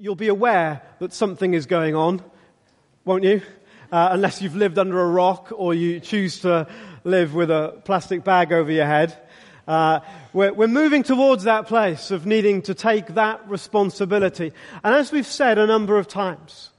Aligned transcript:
you'll 0.00 0.14
be 0.14 0.28
aware 0.28 0.80
that 1.00 1.12
something 1.12 1.54
is 1.54 1.66
going 1.66 1.96
on, 1.96 2.22
won't 3.04 3.24
you? 3.24 3.42
Uh, 3.90 4.10
unless 4.12 4.40
you've 4.40 4.54
lived 4.54 4.78
under 4.78 5.00
a 5.00 5.08
rock 5.08 5.48
or 5.52 5.74
you 5.74 5.98
choose 5.98 6.40
to 6.40 6.68
live 7.02 7.34
with 7.34 7.50
a 7.50 7.80
plastic 7.84 8.22
bag 8.22 8.52
over 8.52 8.70
your 8.70 8.86
head. 8.86 9.16
Uh, 9.66 9.98
we're, 10.32 10.52
we're 10.52 10.68
moving 10.68 11.02
towards 11.02 11.44
that 11.44 11.66
place 11.66 12.12
of 12.12 12.26
needing 12.26 12.62
to 12.62 12.74
take 12.74 13.08
that 13.14 13.48
responsibility. 13.48 14.52
And 14.84 14.94
as 14.94 15.10
we've 15.10 15.26
said 15.26 15.58
a 15.58 15.66
number 15.66 15.98
of 15.98 16.06
times, 16.06 16.70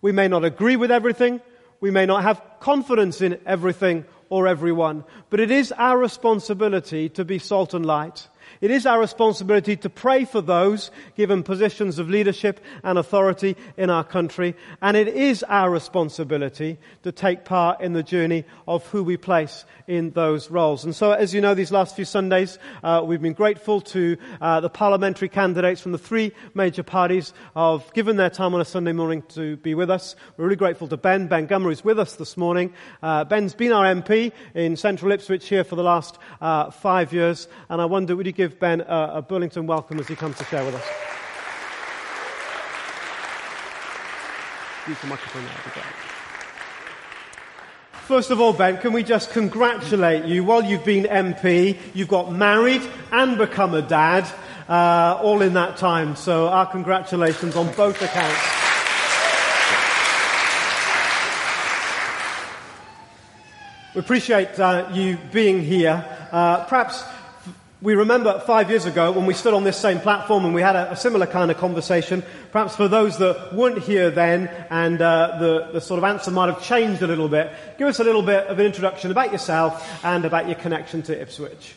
we 0.00 0.12
may 0.12 0.28
not 0.28 0.42
agree 0.42 0.76
with 0.76 0.90
everything, 0.90 1.42
we 1.80 1.90
may 1.90 2.06
not 2.06 2.22
have 2.22 2.42
confidence 2.60 3.20
in 3.20 3.38
everything 3.44 4.06
or 4.30 4.46
everyone, 4.48 5.04
but 5.28 5.40
it 5.40 5.50
is 5.50 5.72
our 5.72 5.98
responsibility 5.98 7.10
to 7.10 7.24
be 7.24 7.38
salt 7.38 7.74
and 7.74 7.84
light. 7.84 8.28
It 8.62 8.70
is 8.70 8.86
our 8.86 9.00
responsibility 9.00 9.76
to 9.78 9.90
pray 9.90 10.24
for 10.24 10.40
those 10.40 10.92
given 11.16 11.42
positions 11.42 11.98
of 11.98 12.08
leadership 12.08 12.60
and 12.84 12.96
authority 12.96 13.56
in 13.76 13.90
our 13.90 14.04
country. 14.04 14.54
And 14.80 14.96
it 14.96 15.08
is 15.08 15.42
our 15.42 15.68
responsibility 15.68 16.78
to 17.02 17.10
take 17.10 17.44
part 17.44 17.80
in 17.80 17.92
the 17.92 18.04
journey 18.04 18.44
of 18.68 18.86
who 18.86 19.02
we 19.02 19.16
place 19.16 19.64
in 19.88 20.12
those 20.12 20.48
roles. 20.48 20.84
And 20.84 20.94
so, 20.94 21.10
as 21.10 21.34
you 21.34 21.40
know, 21.40 21.54
these 21.54 21.72
last 21.72 21.96
few 21.96 22.04
Sundays, 22.04 22.56
uh, 22.84 23.02
we've 23.04 23.20
been 23.20 23.32
grateful 23.32 23.80
to 23.80 24.16
uh, 24.40 24.60
the 24.60 24.70
parliamentary 24.70 25.28
candidates 25.28 25.80
from 25.80 25.90
the 25.90 25.98
three 25.98 26.30
major 26.54 26.84
parties 26.84 27.34
of 27.56 27.92
given 27.94 28.14
their 28.14 28.30
time 28.30 28.54
on 28.54 28.60
a 28.60 28.64
Sunday 28.64 28.92
morning 28.92 29.24
to 29.30 29.56
be 29.56 29.74
with 29.74 29.90
us. 29.90 30.14
We're 30.36 30.44
really 30.44 30.54
grateful 30.54 30.86
to 30.86 30.96
Ben. 30.96 31.26
Ben 31.26 31.48
Gummer 31.48 31.64
who's 31.64 31.82
with 31.82 31.98
us 31.98 32.14
this 32.14 32.36
morning. 32.36 32.72
Uh, 33.02 33.24
Ben's 33.24 33.56
been 33.56 33.72
our 33.72 33.86
MP 33.86 34.30
in 34.54 34.76
central 34.76 35.10
Ipswich 35.10 35.48
here 35.48 35.64
for 35.64 35.74
the 35.74 35.82
last 35.82 36.16
uh, 36.40 36.70
five 36.70 37.12
years. 37.12 37.48
And 37.68 37.80
I 37.80 37.86
wonder, 37.86 38.14
would 38.14 38.26
you 38.26 38.32
give 38.32 38.51
give 38.52 38.60
Ben 38.60 38.80
a, 38.82 39.12
a 39.14 39.22
Burlington 39.22 39.66
welcome 39.66 39.98
as 39.98 40.08
he 40.08 40.16
comes 40.16 40.36
to 40.38 40.44
share 40.44 40.64
with 40.64 40.74
us. 40.74 40.84
Use 44.88 45.00
the 45.00 45.06
microphone 45.06 45.44
there, 45.44 45.84
First 48.02 48.30
of 48.30 48.40
all, 48.40 48.52
Ben, 48.52 48.78
can 48.78 48.92
we 48.92 49.04
just 49.04 49.30
congratulate 49.30 50.24
you? 50.24 50.44
While 50.44 50.64
you've 50.64 50.84
been 50.84 51.04
MP, 51.04 51.78
you've 51.94 52.08
got 52.08 52.32
married 52.32 52.82
and 53.10 53.38
become 53.38 53.74
a 53.74 53.82
dad, 53.82 54.28
uh, 54.68 55.18
all 55.22 55.40
in 55.40 55.54
that 55.54 55.76
time. 55.76 56.16
So 56.16 56.48
our 56.48 56.66
congratulations 56.66 57.56
on 57.56 57.72
both 57.74 58.02
accounts. 58.02 58.38
We 63.94 64.00
appreciate 64.00 64.58
uh, 64.58 64.90
you 64.92 65.16
being 65.32 65.62
here. 65.62 66.04
Uh, 66.32 66.64
perhaps 66.64 67.04
we 67.82 67.96
remember 67.96 68.40
five 68.46 68.70
years 68.70 68.86
ago 68.86 69.10
when 69.10 69.26
we 69.26 69.34
stood 69.34 69.54
on 69.54 69.64
this 69.64 69.76
same 69.76 69.98
platform 69.98 70.44
and 70.44 70.54
we 70.54 70.62
had 70.62 70.76
a, 70.76 70.92
a 70.92 70.96
similar 70.96 71.26
kind 71.26 71.50
of 71.50 71.58
conversation. 71.58 72.22
Perhaps 72.52 72.76
for 72.76 72.86
those 72.86 73.18
that 73.18 73.52
weren't 73.52 73.78
here 73.78 74.08
then 74.08 74.46
and 74.70 75.02
uh, 75.02 75.36
the, 75.40 75.70
the 75.72 75.80
sort 75.80 75.98
of 75.98 76.04
answer 76.04 76.30
might 76.30 76.46
have 76.46 76.62
changed 76.62 77.02
a 77.02 77.08
little 77.08 77.28
bit, 77.28 77.50
give 77.78 77.88
us 77.88 77.98
a 77.98 78.04
little 78.04 78.22
bit 78.22 78.46
of 78.46 78.60
an 78.60 78.66
introduction 78.66 79.10
about 79.10 79.32
yourself 79.32 80.04
and 80.04 80.24
about 80.24 80.46
your 80.46 80.54
connection 80.54 81.02
to 81.02 81.20
Ipswich. 81.20 81.74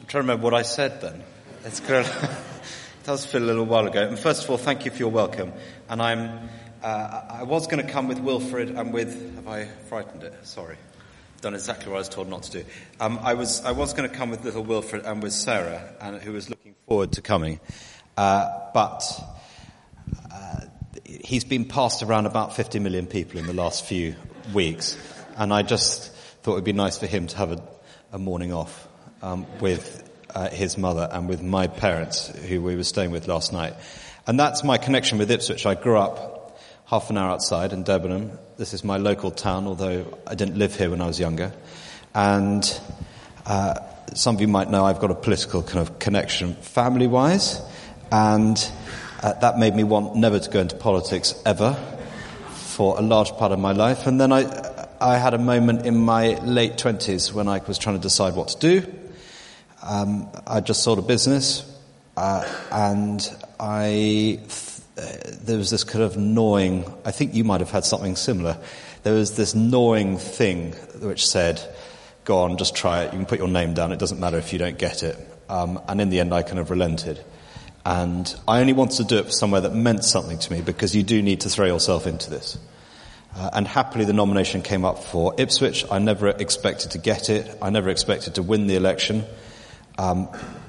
I'm 0.00 0.06
trying 0.06 0.24
to 0.24 0.28
remember 0.28 0.44
what 0.44 0.54
I 0.54 0.62
said 0.62 1.00
then. 1.00 1.22
It's 1.64 1.80
good. 1.80 2.04
it 2.22 3.04
does 3.04 3.24
feel 3.24 3.42
a 3.42 3.46
little 3.46 3.64
while 3.64 3.86
ago. 3.86 4.06
And 4.06 4.18
first 4.18 4.44
of 4.44 4.50
all, 4.50 4.58
thank 4.58 4.84
you 4.84 4.90
for 4.90 4.98
your 4.98 5.10
welcome. 5.10 5.54
And 5.88 6.02
I'm, 6.02 6.50
uh, 6.82 7.22
I 7.30 7.42
was 7.44 7.68
going 7.68 7.84
to 7.84 7.90
come 7.90 8.06
with 8.06 8.18
Wilfred 8.18 8.70
and 8.70 8.92
with, 8.92 9.34
have 9.36 9.48
I 9.48 9.64
frightened 9.88 10.24
it? 10.24 10.34
Sorry 10.46 10.76
done 11.40 11.54
exactly 11.54 11.88
what 11.90 11.96
I 11.96 11.98
was 12.00 12.08
told 12.08 12.28
not 12.28 12.42
to 12.44 12.62
do. 12.62 12.64
Um, 13.00 13.18
I 13.22 13.34
was 13.34 13.64
I 13.64 13.72
was 13.72 13.94
going 13.94 14.08
to 14.08 14.14
come 14.14 14.30
with 14.30 14.44
little 14.44 14.64
Wilfred 14.64 15.04
and 15.04 15.22
with 15.22 15.32
Sarah, 15.32 15.94
and 16.00 16.20
who 16.20 16.32
was 16.32 16.50
looking 16.50 16.74
forward 16.86 17.12
to 17.12 17.22
coming, 17.22 17.60
uh, 18.16 18.48
but 18.74 19.02
uh, 20.32 20.60
he's 21.04 21.44
been 21.44 21.64
passed 21.64 22.02
around 22.02 22.26
about 22.26 22.56
50 22.56 22.78
million 22.80 23.06
people 23.06 23.38
in 23.38 23.46
the 23.46 23.52
last 23.52 23.84
few 23.84 24.14
weeks, 24.52 24.96
and 25.36 25.52
I 25.52 25.62
just 25.62 26.12
thought 26.42 26.52
it'd 26.52 26.64
be 26.64 26.72
nice 26.72 26.98
for 26.98 27.06
him 27.06 27.26
to 27.28 27.36
have 27.36 27.52
a, 27.52 27.62
a 28.12 28.18
morning 28.18 28.52
off 28.52 28.88
um, 29.22 29.46
with 29.60 30.08
uh, 30.34 30.48
his 30.48 30.76
mother 30.76 31.08
and 31.10 31.28
with 31.28 31.42
my 31.42 31.66
parents, 31.66 32.28
who 32.28 32.62
we 32.62 32.76
were 32.76 32.84
staying 32.84 33.10
with 33.10 33.28
last 33.28 33.52
night, 33.52 33.74
and 34.26 34.38
that's 34.38 34.64
my 34.64 34.78
connection 34.78 35.18
with 35.18 35.30
Ipswich. 35.30 35.66
I 35.66 35.74
grew 35.74 35.98
up 35.98 36.37
half 36.88 37.10
an 37.10 37.18
hour 37.18 37.30
outside 37.30 37.74
in 37.74 37.82
Debenham. 37.82 38.38
This 38.56 38.72
is 38.72 38.82
my 38.82 38.96
local 38.96 39.30
town, 39.30 39.66
although 39.66 40.18
I 40.26 40.34
didn't 40.34 40.56
live 40.56 40.74
here 40.74 40.88
when 40.88 41.02
I 41.02 41.06
was 41.06 41.20
younger. 41.20 41.52
And 42.14 42.80
uh, 43.44 43.74
some 44.14 44.36
of 44.36 44.40
you 44.40 44.48
might 44.48 44.70
know 44.70 44.86
I've 44.86 44.98
got 44.98 45.10
a 45.10 45.14
political 45.14 45.62
kind 45.62 45.80
of 45.80 45.98
connection 45.98 46.54
family 46.54 47.06
wise, 47.06 47.60
and 48.10 48.56
uh, 49.22 49.34
that 49.34 49.58
made 49.58 49.76
me 49.76 49.84
want 49.84 50.16
never 50.16 50.38
to 50.38 50.50
go 50.50 50.60
into 50.60 50.76
politics 50.76 51.34
ever 51.44 51.74
for 52.54 52.98
a 52.98 53.02
large 53.02 53.32
part 53.32 53.52
of 53.52 53.58
my 53.58 53.72
life. 53.72 54.06
And 54.06 54.18
then 54.18 54.32
I, 54.32 54.46
I 54.98 55.18
had 55.18 55.34
a 55.34 55.38
moment 55.38 55.84
in 55.84 55.94
my 55.94 56.38
late 56.38 56.78
20s 56.78 57.34
when 57.34 57.48
I 57.48 57.58
was 57.58 57.76
trying 57.76 57.96
to 57.96 58.02
decide 58.02 58.34
what 58.34 58.48
to 58.48 58.58
do. 58.58 58.94
Um, 59.82 60.30
I 60.46 60.60
just 60.60 60.82
sold 60.82 60.98
a 60.98 61.02
business, 61.02 61.70
uh, 62.16 62.50
and 62.72 63.30
I 63.60 64.40
there 64.98 65.56
was 65.56 65.70
this 65.70 65.84
kind 65.84 66.04
of 66.04 66.16
gnawing, 66.16 66.84
I 67.04 67.10
think 67.10 67.34
you 67.34 67.44
might 67.44 67.60
have 67.60 67.70
had 67.70 67.84
something 67.84 68.16
similar. 68.16 68.58
There 69.02 69.14
was 69.14 69.36
this 69.36 69.54
gnawing 69.54 70.18
thing 70.18 70.72
which 71.00 71.26
said, 71.26 71.60
go 72.24 72.38
on, 72.38 72.58
just 72.58 72.74
try 72.74 73.04
it. 73.04 73.12
You 73.12 73.18
can 73.18 73.26
put 73.26 73.38
your 73.38 73.48
name 73.48 73.74
down. 73.74 73.92
It 73.92 73.98
doesn't 73.98 74.20
matter 74.20 74.38
if 74.38 74.52
you 74.52 74.58
don't 74.58 74.78
get 74.78 75.02
it. 75.02 75.16
Um, 75.48 75.80
and 75.88 76.00
in 76.00 76.10
the 76.10 76.20
end, 76.20 76.34
I 76.34 76.42
kind 76.42 76.58
of 76.58 76.70
relented. 76.70 77.24
And 77.86 78.34
I 78.46 78.60
only 78.60 78.74
wanted 78.74 78.96
to 78.98 79.04
do 79.04 79.18
it 79.18 79.26
for 79.26 79.30
somewhere 79.30 79.62
that 79.62 79.74
meant 79.74 80.04
something 80.04 80.38
to 80.38 80.52
me 80.52 80.60
because 80.60 80.94
you 80.94 81.02
do 81.02 81.22
need 81.22 81.40
to 81.42 81.48
throw 81.48 81.66
yourself 81.66 82.06
into 82.06 82.28
this. 82.28 82.58
Uh, 83.34 83.50
and 83.52 83.66
happily 83.66 84.04
the 84.04 84.12
nomination 84.12 84.62
came 84.62 84.84
up 84.84 84.98
for 84.98 85.34
Ipswich. 85.38 85.84
I 85.90 85.98
never 85.98 86.28
expected 86.28 86.90
to 86.92 86.98
get 86.98 87.30
it. 87.30 87.56
I 87.62 87.70
never 87.70 87.88
expected 87.88 88.34
to 88.34 88.42
win 88.42 88.66
the 88.66 88.74
election. 88.74 89.24
Um, 89.96 90.28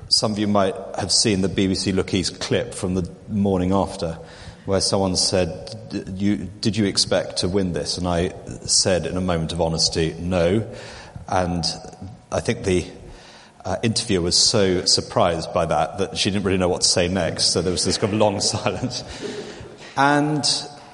some 0.09 0.31
of 0.31 0.40
you 0.40 0.47
might 0.47 0.75
have 0.97 1.12
seen 1.12 1.42
the 1.42 1.47
BBC 1.47 1.94
Look 1.94 2.14
East 2.14 2.40
clip 2.40 2.74
from 2.74 2.96
the 2.96 3.09
morning 3.30 3.72
after, 3.72 4.18
where 4.66 4.81
someone 4.81 5.16
said, 5.16 5.78
Did 5.90 6.75
you 6.75 6.86
expect 6.86 7.38
to 7.38 7.47
win 7.47 7.74
this? 7.74 7.97
And 8.00 8.08
I 8.08 8.34
said, 8.66 9.06
in 9.06 9.16
a 9.18 9.22
moment 9.22 9.53
of 9.53 9.62
honesty, 9.62 10.16
no. 10.20 10.68
And 11.28 11.64
I 12.31 12.40
think 12.40 12.64
the 12.64 12.86
uh, 13.64 13.78
interviewer 13.84 14.24
was 14.24 14.36
so 14.36 14.84
surprised 14.86 15.53
by 15.53 15.68
that 15.68 16.00
that 16.00 16.18
she 16.18 16.31
didn't 16.31 16.44
really 16.44 16.58
know 16.58 16.70
what 16.70 16.81
to 16.81 16.88
say 16.88 17.08
next. 17.08 17.52
So 17.52 17.62
there 17.62 17.72
was 17.72 17.86
this 17.86 18.00
kind 18.00 18.12
of 18.12 18.20
long 18.20 18.41
silence. 18.41 19.03
And, 19.96 20.44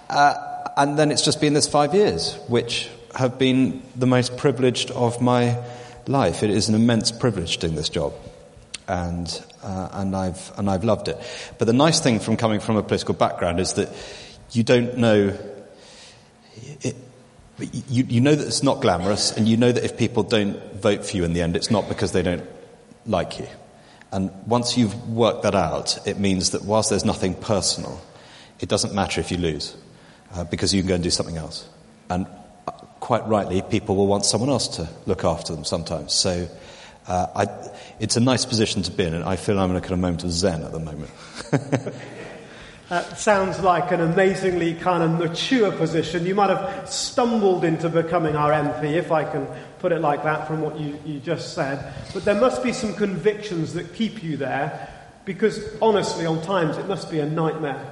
uh, 0.09 0.33
and 0.75 0.99
then 0.99 1.11
it's 1.11 1.21
just 1.21 1.39
been 1.39 1.53
this 1.53 1.69
five 1.69 1.93
years, 1.93 2.35
which 2.49 2.89
have 3.15 3.39
been 3.39 3.81
the 3.95 4.07
most 4.07 4.35
privileged 4.35 4.91
of 4.91 5.21
my 5.21 5.63
life. 6.05 6.43
It 6.43 6.49
is 6.49 6.67
an 6.67 6.75
immense 6.75 7.13
privilege 7.13 7.59
doing 7.59 7.75
this 7.75 7.87
job 7.87 8.13
and 8.87 9.43
uh, 9.63 9.89
and 9.93 10.15
I've 10.15 10.51
and 10.57 10.69
I've 10.69 10.83
loved 10.83 11.07
it. 11.07 11.17
But 11.57 11.65
the 11.65 11.73
nice 11.73 11.99
thing 11.99 12.19
from 12.19 12.37
coming 12.37 12.59
from 12.59 12.77
a 12.77 12.83
political 12.83 13.13
background 13.13 13.59
is 13.59 13.73
that 13.73 13.89
you 14.51 14.63
don't 14.63 14.97
know. 14.97 15.37
It, 16.81 16.95
you, 17.89 18.03
you 18.03 18.21
know 18.21 18.35
that 18.35 18.45
it's 18.45 18.63
not 18.63 18.81
glamorous, 18.81 19.35
and 19.35 19.47
you 19.47 19.55
know 19.55 19.71
that 19.71 19.83
if 19.83 19.97
people 19.97 20.23
don't 20.23 20.57
vote 20.75 21.05
for 21.05 21.15
you 21.15 21.23
in 21.23 21.33
the 21.33 21.41
end, 21.41 21.55
it's 21.55 21.71
not 21.71 21.87
because 21.87 22.11
they 22.11 22.21
don't 22.21 22.43
like 23.05 23.39
you. 23.39 23.47
And 24.11 24.29
once 24.45 24.77
you've 24.77 25.09
worked 25.09 25.43
that 25.43 25.55
out, 25.55 26.05
it 26.07 26.19
means 26.19 26.51
that 26.51 26.63
whilst 26.63 26.89
there's 26.89 27.05
nothing 27.05 27.33
personal, 27.33 28.01
it 28.59 28.69
doesn't 28.69 28.93
matter 28.93 29.21
if 29.21 29.31
you 29.31 29.37
lose, 29.37 29.75
uh, 30.33 30.43
because 30.43 30.73
you 30.73 30.81
can 30.81 30.89
go 30.89 30.95
and 30.95 31.03
do 31.03 31.09
something 31.09 31.37
else. 31.37 31.67
And 32.09 32.27
uh, 32.67 32.71
quite 32.99 33.25
rightly, 33.25 33.61
people 33.61 33.95
will 33.95 34.07
want 34.07 34.25
someone 34.25 34.49
else 34.49 34.67
to 34.77 34.89
look 35.05 35.23
after 35.23 35.53
them 35.53 35.63
sometimes. 35.63 36.13
So 36.13 36.47
uh, 37.07 37.27
I, 37.35 37.69
it's 37.99 38.15
a 38.15 38.19
nice 38.19 38.45
position 38.45 38.83
to 38.83 38.91
be 38.91 39.05
in, 39.05 39.13
and 39.13 39.23
I 39.23 39.35
feel 39.35 39.59
I'm 39.59 39.71
in 39.71 39.77
a 39.77 39.81
kind 39.81 39.93
of 39.93 39.99
moment 39.99 40.23
of 40.23 40.31
zen 40.31 40.63
at 40.63 40.71
the 40.71 40.79
moment. 40.79 41.11
That 42.89 43.17
sounds 43.17 43.59
like 43.61 43.91
an 43.91 43.99
amazingly 43.99 44.75
kind 44.75 45.01
of 45.01 45.17
mature 45.17 45.71
position. 45.71 46.27
You 46.27 46.35
might 46.35 46.51
have 46.51 46.87
stumbled 46.87 47.65
into 47.65 47.89
becoming 47.89 48.35
our 48.35 48.51
MP, 48.51 48.93
if 48.93 49.11
I 49.11 49.23
can 49.23 49.47
put 49.79 49.91
it 49.91 50.01
like 50.01 50.23
that 50.23 50.45
from 50.45 50.61
what 50.61 50.79
you, 50.79 50.99
you 51.03 51.19
just 51.19 51.55
said. 51.55 51.93
But 52.13 52.25
there 52.25 52.39
must 52.39 52.61
be 52.61 52.73
some 52.73 52.93
convictions 52.93 53.73
that 53.73 53.95
keep 53.95 54.21
you 54.21 54.37
there, 54.37 54.87
because 55.25 55.59
honestly, 55.81 56.27
on 56.27 56.43
times, 56.43 56.77
it 56.77 56.87
must 56.87 57.09
be 57.09 57.19
a 57.19 57.25
nightmare 57.25 57.91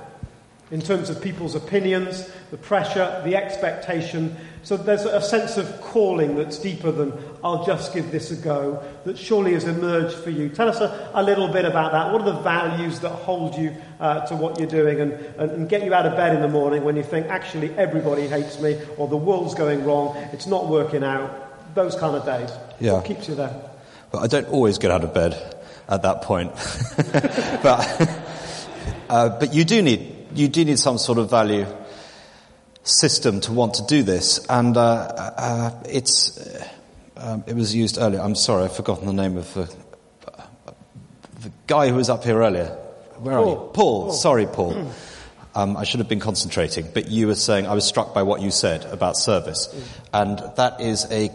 in 0.74 0.82
terms 0.82 1.12
of 1.12 1.22
people's 1.22 1.54
opinions, 1.54 2.28
the 2.50 2.58
pressure, 2.58 3.22
the 3.24 3.36
expectation. 3.36 4.36
So 4.64 4.76
there's 4.76 5.06
a 5.06 5.22
sense 5.22 5.58
of 5.58 5.80
calling 5.82 6.36
that's 6.36 6.58
deeper 6.58 6.92
than 6.92 7.14
I'll 7.44 7.64
just 7.64 7.94
give 7.94 8.12
this 8.12 8.32
a 8.32 8.36
go, 8.36 8.84
that 9.06 9.16
surely 9.16 9.54
has 9.54 9.66
emerged 9.66 10.16
for 10.16 10.32
you. 10.32 10.50
Tell 10.50 10.68
us 10.68 10.80
a, 10.82 11.12
a 11.14 11.22
little 11.22 11.48
bit 11.48 11.66
about 11.66 11.92
that. 11.92 12.12
What 12.12 12.24
are 12.24 12.34
the 12.34 12.42
values 12.42 13.02
that 13.02 13.10
hold 13.10 13.56
you 13.56 13.76
uh, 14.00 14.26
to 14.26 14.36
what 14.36 14.58
you're 14.58 14.68
doing 14.68 15.00
and, 15.00 15.12
and, 15.12 15.52
and 15.52 15.70
get 15.70 15.86
you 15.86 15.94
out 15.94 16.08
of 16.08 16.16
bed 16.16 16.36
in 16.36 16.42
the 16.42 16.48
morning 16.48 16.84
when 16.84 16.96
you 16.96 17.04
think, 17.04 17.28
actually, 17.28 17.72
everybody 17.76 18.28
hates 18.28 18.60
me 18.60 18.82
or 18.98 19.08
the 19.08 19.16
world's 19.16 19.54
going 19.54 19.86
wrong, 19.86 20.18
it's 20.34 20.48
not 20.48 20.68
working 20.68 21.04
out? 21.04 21.76
Those 21.76 21.96
kind 21.96 22.16
of 22.16 22.26
days. 22.26 22.50
Yeah. 22.80 22.94
What 22.94 23.06
keeps 23.06 23.28
you 23.28 23.36
there? 23.36 23.62
Well, 24.12 24.24
I 24.24 24.28
don't 24.28 24.48
always 24.48 24.80
get 24.80 24.90
out 24.90 25.04
of 25.04 25.14
bed 25.14 25.34
at 25.88 26.02
that 26.02 26.24
point. 26.24 26.52
but 27.62 28.20
Uh, 29.10 29.30
but 29.30 29.54
you 29.54 29.64
do 29.64 29.82
need 29.82 30.23
you 30.36 30.48
do 30.48 30.66
need 30.66 30.80
some 30.80 30.98
sort 30.98 31.18
of 31.18 31.30
value 31.30 31.66
system 32.84 33.40
to 33.42 33.52
want 33.52 33.76
to 33.76 33.86
do 33.86 34.04
this, 34.04 34.46
and 34.48 34.76
uh, 34.76 34.82
uh, 34.82 35.84
it's 35.86 36.38
uh, 36.38 36.68
um, 37.18 37.44
it 37.48 37.56
was 37.56 37.74
used 37.74 37.98
earlier. 37.98 38.20
I'm 38.22 38.36
sorry, 38.36 38.66
I've 38.66 38.76
forgotten 38.76 39.06
the 39.06 39.14
name 39.14 39.38
of 39.38 39.54
the, 39.54 39.74
the 41.42 41.52
guy 41.68 41.90
who 41.90 41.96
was 41.96 42.10
up 42.10 42.24
here 42.24 42.42
earlier. 42.42 42.78
Where 43.18 43.36
Paul. 43.36 43.44
are 43.44 43.50
you? 43.50 43.56
Paul. 43.56 43.72
Paul. 43.74 44.12
Sorry, 44.12 44.46
Paul. 44.46 44.92
Um, 45.56 45.78
I 45.78 45.84
should 45.84 46.00
have 46.00 46.10
been 46.10 46.20
concentrating, 46.20 46.90
but 46.96 47.10
you 47.10 47.28
were 47.28 47.36
saying 47.36 47.68
I 47.68 47.76
was 47.76 47.86
struck 47.86 48.12
by 48.12 48.24
what 48.24 48.42
you 48.42 48.50
said 48.50 48.86
about 48.86 49.16
service, 49.16 49.70
and 50.12 50.40
that 50.56 50.82
is 50.82 51.06
a 51.12 51.30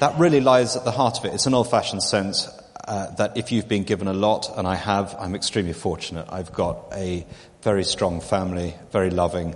that 0.00 0.18
really 0.18 0.40
lies 0.40 0.74
at 0.74 0.84
the 0.84 0.90
heart 0.90 1.20
of 1.20 1.26
it. 1.26 1.32
It's 1.32 1.46
an 1.46 1.54
old-fashioned 1.54 2.02
sense 2.02 2.48
uh, 2.88 3.14
that 3.14 3.36
if 3.36 3.52
you've 3.52 3.68
been 3.68 3.84
given 3.84 4.08
a 4.08 4.12
lot, 4.12 4.50
and 4.56 4.66
I 4.66 4.74
have, 4.74 5.14
I'm 5.16 5.36
extremely 5.36 5.72
fortunate. 5.72 6.26
I've 6.28 6.52
got 6.52 6.88
a 6.92 7.24
very 7.62 7.84
strong 7.84 8.20
family, 8.20 8.74
very 8.90 9.10
loving. 9.10 9.54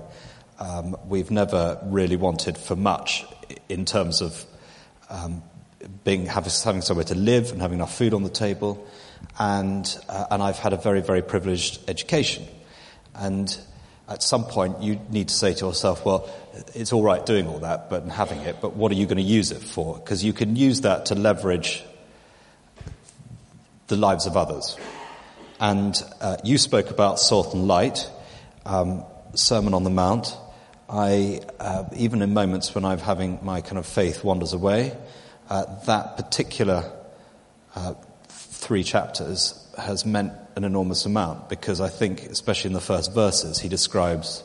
Um, 0.58 0.96
we've 1.08 1.30
never 1.30 1.78
really 1.84 2.16
wanted 2.16 2.56
for 2.56 2.76
much 2.76 3.24
in 3.68 3.84
terms 3.84 4.22
of 4.22 4.44
um, 5.10 5.42
being 6.04 6.26
having, 6.26 6.50
having 6.64 6.82
somewhere 6.82 7.04
to 7.04 7.14
live 7.14 7.52
and 7.52 7.60
having 7.60 7.78
enough 7.78 7.96
food 7.96 8.14
on 8.14 8.22
the 8.22 8.30
table, 8.30 8.86
and 9.38 9.98
uh, 10.08 10.26
and 10.30 10.42
I've 10.42 10.58
had 10.58 10.72
a 10.72 10.76
very 10.76 11.02
very 11.02 11.22
privileged 11.22 11.88
education, 11.88 12.46
and 13.14 13.56
at 14.08 14.22
some 14.22 14.44
point 14.44 14.82
you 14.82 15.00
need 15.10 15.28
to 15.28 15.34
say 15.34 15.52
to 15.52 15.66
yourself, 15.66 16.04
well, 16.04 16.28
it's 16.74 16.92
all 16.92 17.02
right 17.02 17.24
doing 17.26 17.48
all 17.48 17.58
that, 17.58 17.90
but 17.90 18.02
and 18.02 18.12
having 18.12 18.38
it, 18.40 18.56
but 18.60 18.74
what 18.74 18.92
are 18.92 18.94
you 18.94 19.06
going 19.06 19.16
to 19.16 19.22
use 19.22 19.50
it 19.50 19.60
for? 19.60 19.96
Because 19.96 20.24
you 20.24 20.32
can 20.32 20.56
use 20.56 20.82
that 20.82 21.06
to 21.06 21.14
leverage 21.14 21.84
the 23.88 23.96
lives 23.96 24.26
of 24.26 24.36
others. 24.36 24.76
And 25.58 25.96
uh, 26.20 26.36
you 26.44 26.58
spoke 26.58 26.90
about 26.90 27.18
salt 27.18 27.54
and 27.54 27.66
light, 27.66 28.10
um, 28.66 29.04
Sermon 29.34 29.74
on 29.74 29.84
the 29.84 29.90
Mount. 29.90 30.36
I, 30.88 31.40
uh, 31.58 31.84
even 31.96 32.22
in 32.22 32.34
moments 32.34 32.74
when 32.74 32.84
I'm 32.84 32.98
having 32.98 33.38
my 33.42 33.60
kind 33.60 33.78
of 33.78 33.86
faith 33.86 34.22
wanders 34.22 34.52
away, 34.52 34.96
uh, 35.48 35.64
that 35.86 36.16
particular 36.16 36.90
uh, 37.74 37.94
three 38.28 38.84
chapters 38.84 39.66
has 39.78 40.04
meant 40.04 40.32
an 40.56 40.64
enormous 40.64 41.06
amount 41.06 41.48
because 41.48 41.80
I 41.80 41.88
think, 41.88 42.24
especially 42.24 42.68
in 42.68 42.74
the 42.74 42.80
first 42.80 43.14
verses, 43.14 43.58
he 43.58 43.68
describes 43.68 44.44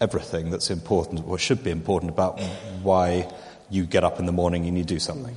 everything 0.00 0.50
that's 0.50 0.70
important 0.70 1.26
or 1.26 1.38
should 1.38 1.64
be 1.64 1.70
important 1.70 2.10
about 2.10 2.40
why 2.82 3.28
you 3.70 3.84
get 3.84 4.04
up 4.04 4.18
in 4.18 4.26
the 4.26 4.32
morning 4.32 4.66
and 4.66 4.78
you 4.78 4.84
do 4.84 4.98
something. 4.98 5.36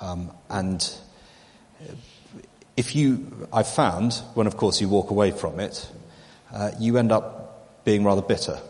Um, 0.00 0.30
and 0.48 0.90
if 2.78 2.94
you, 2.94 3.48
I've 3.52 3.66
found, 3.66 4.14
when 4.34 4.46
of 4.46 4.56
course 4.56 4.80
you 4.80 4.88
walk 4.88 5.10
away 5.10 5.32
from 5.32 5.58
it, 5.58 5.90
uh, 6.54 6.70
you 6.78 6.96
end 6.96 7.10
up 7.10 7.84
being 7.84 8.04
rather 8.04 8.22
bitter. 8.22 8.60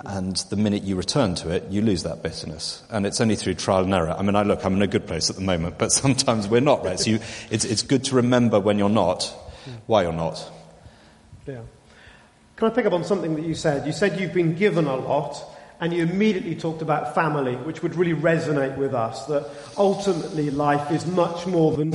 And 0.00 0.36
the 0.48 0.56
minute 0.56 0.84
you 0.84 0.96
return 0.96 1.34
to 1.36 1.50
it, 1.50 1.64
you 1.68 1.82
lose 1.82 2.02
that 2.04 2.22
bitterness. 2.22 2.82
And 2.88 3.04
it's 3.04 3.20
only 3.20 3.36
through 3.36 3.54
trial 3.54 3.84
and 3.84 3.92
error. 3.92 4.16
I 4.18 4.22
mean, 4.22 4.36
I 4.36 4.42
look, 4.42 4.64
I'm 4.64 4.74
in 4.76 4.82
a 4.82 4.86
good 4.86 5.06
place 5.06 5.28
at 5.28 5.36
the 5.36 5.42
moment, 5.42 5.76
but 5.76 5.92
sometimes 6.02 6.48
we're 6.48 6.62
not, 6.62 6.82
right? 6.82 6.98
So 6.98 7.10
you, 7.10 7.20
it's, 7.50 7.66
it's 7.66 7.82
good 7.82 8.04
to 8.04 8.16
remember 8.16 8.58
when 8.58 8.78
you're 8.78 8.88
not, 8.88 9.24
why 9.86 10.04
you're 10.04 10.12
not. 10.14 10.50
Yeah. 11.46 11.60
Can 12.56 12.70
I 12.70 12.74
pick 12.74 12.86
up 12.86 12.94
on 12.94 13.04
something 13.04 13.34
that 13.34 13.44
you 13.44 13.54
said? 13.54 13.86
You 13.86 13.92
said 13.92 14.18
you've 14.18 14.32
been 14.32 14.54
given 14.54 14.86
a 14.86 14.96
lot, 14.96 15.44
and 15.78 15.92
you 15.92 16.02
immediately 16.02 16.54
talked 16.54 16.80
about 16.80 17.14
family, 17.14 17.56
which 17.56 17.82
would 17.82 17.96
really 17.96 18.18
resonate 18.18 18.78
with 18.78 18.94
us. 18.94 19.26
That 19.26 19.50
ultimately 19.76 20.50
life 20.50 20.90
is 20.90 21.04
much 21.04 21.46
more 21.46 21.76
than 21.76 21.90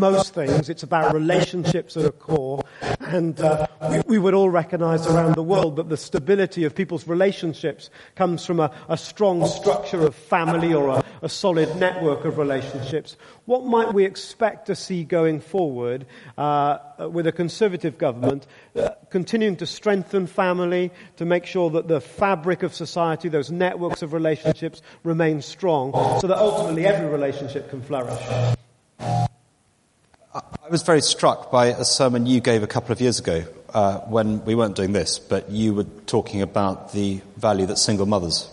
most 0.00 0.34
things. 0.34 0.68
It's 0.68 0.82
about 0.82 1.14
relationships 1.14 1.96
at 1.96 2.04
a 2.04 2.10
core. 2.10 2.64
And 3.00 3.38
uh, 3.40 3.66
we, 3.90 4.00
we 4.06 4.18
would 4.18 4.34
all 4.34 4.50
recognize 4.50 5.06
around 5.06 5.34
the 5.34 5.42
world 5.42 5.76
that 5.76 5.88
the 5.88 5.96
stability 5.96 6.64
of 6.64 6.74
people's 6.74 7.06
relationships 7.06 7.90
comes 8.16 8.44
from 8.44 8.60
a, 8.60 8.70
a 8.88 8.96
strong 8.96 9.46
structure 9.46 10.04
of 10.06 10.14
family 10.14 10.72
or 10.72 10.88
a, 10.88 11.04
a 11.22 11.28
solid 11.28 11.76
network 11.76 12.24
of 12.24 12.38
relationships. 12.38 13.16
What 13.44 13.64
might 13.64 13.92
we 13.92 14.04
expect 14.04 14.66
to 14.66 14.74
see 14.74 15.04
going 15.04 15.40
forward 15.40 16.06
uh, 16.38 16.78
with 17.10 17.26
a 17.26 17.32
conservative 17.32 17.98
government 17.98 18.46
uh, 18.76 18.90
continuing 19.10 19.56
to 19.56 19.66
strengthen 19.66 20.26
family, 20.26 20.90
to 21.16 21.24
make 21.24 21.44
sure 21.44 21.70
that 21.70 21.88
the 21.88 22.00
fabric 22.00 22.62
of 22.62 22.74
society, 22.74 23.28
those 23.28 23.50
networks 23.50 24.02
of 24.02 24.12
relationships, 24.12 24.82
remain 25.04 25.42
strong, 25.42 25.92
so 26.20 26.26
that 26.26 26.38
ultimately 26.38 26.86
every 26.86 27.08
relationship 27.08 27.68
can 27.70 27.82
flourish? 27.82 28.18
I 30.32 30.68
was 30.70 30.84
very 30.84 31.00
struck 31.00 31.50
by 31.50 31.66
a 31.66 31.84
sermon 31.84 32.24
you 32.24 32.40
gave 32.40 32.62
a 32.62 32.68
couple 32.68 32.92
of 32.92 33.00
years 33.00 33.18
ago 33.18 33.42
uh, 33.74 33.98
when 34.02 34.44
we 34.44 34.54
weren't 34.54 34.76
doing 34.76 34.92
this, 34.92 35.18
but 35.18 35.50
you 35.50 35.74
were 35.74 35.86
talking 36.06 36.40
about 36.40 36.92
the 36.92 37.20
value 37.36 37.66
that 37.66 37.78
single 37.78 38.06
mothers 38.06 38.48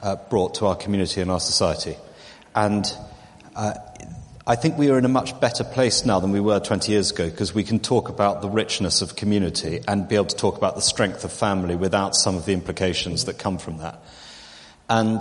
uh, 0.00 0.16
brought 0.16 0.54
to 0.54 0.66
our 0.66 0.74
community 0.74 1.20
and 1.20 1.30
our 1.30 1.38
society. 1.38 1.96
And 2.54 2.86
uh, 3.54 3.74
I 4.46 4.56
think 4.56 4.78
we 4.78 4.88
are 4.88 4.96
in 4.96 5.04
a 5.04 5.08
much 5.10 5.38
better 5.38 5.64
place 5.64 6.06
now 6.06 6.18
than 6.18 6.32
we 6.32 6.40
were 6.40 6.60
20 6.60 6.90
years 6.90 7.10
ago 7.10 7.28
because 7.28 7.52
we 7.52 7.62
can 7.62 7.78
talk 7.78 8.08
about 8.08 8.40
the 8.40 8.48
richness 8.48 9.02
of 9.02 9.14
community 9.14 9.80
and 9.86 10.08
be 10.08 10.14
able 10.14 10.24
to 10.24 10.36
talk 10.36 10.56
about 10.56 10.76
the 10.76 10.80
strength 10.80 11.24
of 11.24 11.32
family 11.32 11.76
without 11.76 12.14
some 12.14 12.36
of 12.36 12.46
the 12.46 12.54
implications 12.54 13.26
that 13.26 13.38
come 13.38 13.58
from 13.58 13.76
that. 13.78 14.02
And, 14.88 15.20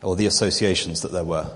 or 0.00 0.14
the 0.14 0.26
associations 0.26 1.02
that 1.02 1.10
there 1.10 1.24
were. 1.24 1.50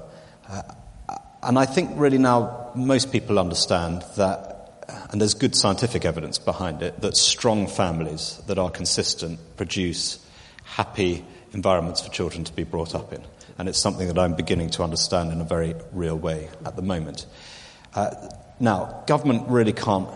And 1.42 1.58
I 1.58 1.66
think 1.66 1.90
really 1.94 2.18
now 2.18 2.70
most 2.74 3.10
people 3.10 3.38
understand 3.38 4.04
that, 4.16 5.08
and 5.10 5.20
there's 5.20 5.34
good 5.34 5.56
scientific 5.56 6.04
evidence 6.04 6.38
behind 6.38 6.82
it, 6.82 7.00
that 7.00 7.16
strong 7.16 7.66
families 7.66 8.40
that 8.46 8.58
are 8.58 8.70
consistent 8.70 9.40
produce 9.56 10.24
happy 10.64 11.24
environments 11.52 12.00
for 12.00 12.10
children 12.10 12.44
to 12.44 12.52
be 12.52 12.64
brought 12.64 12.94
up 12.94 13.12
in. 13.12 13.22
And 13.58 13.68
it's 13.68 13.78
something 13.78 14.06
that 14.08 14.18
I'm 14.18 14.34
beginning 14.34 14.70
to 14.70 14.82
understand 14.82 15.32
in 15.32 15.40
a 15.40 15.44
very 15.44 15.74
real 15.92 16.16
way 16.16 16.48
at 16.64 16.76
the 16.76 16.82
moment. 16.82 17.26
Uh, 17.94 18.14
now, 18.60 19.02
government 19.06 19.48
really 19.48 19.72
can't 19.72 20.08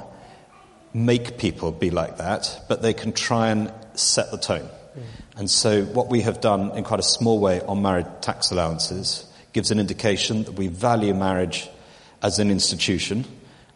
make 0.95 1.37
people 1.37 1.73
be 1.73 1.91
like 1.91 2.19
that, 2.19 2.65
but 2.69 2.81
they 2.81 2.95
can 2.95 3.13
try 3.13 3.49
and 3.49 3.73
set 3.95 4.31
the 4.31 4.39
tone. 4.39 4.69
Mm. 4.97 5.03
And 5.37 5.51
so 5.51 5.85
what 5.85 6.09
we 6.09 6.23
have 6.23 6.41
done 6.41 6.71
in 6.77 6.85
quite 6.85 7.01
a 7.01 7.05
small 7.05 7.39
way 7.39 7.61
on 7.61 7.83
married 7.83 8.07
tax 8.23 8.51
allowances 8.51 9.26
gives 9.57 9.71
an 9.71 9.81
indication 9.81 10.45
that 10.45 10.53
we 10.53 10.69
value 10.69 11.15
marriage 11.15 11.67
as 12.23 12.39
an 12.39 12.51
institution, 12.51 13.25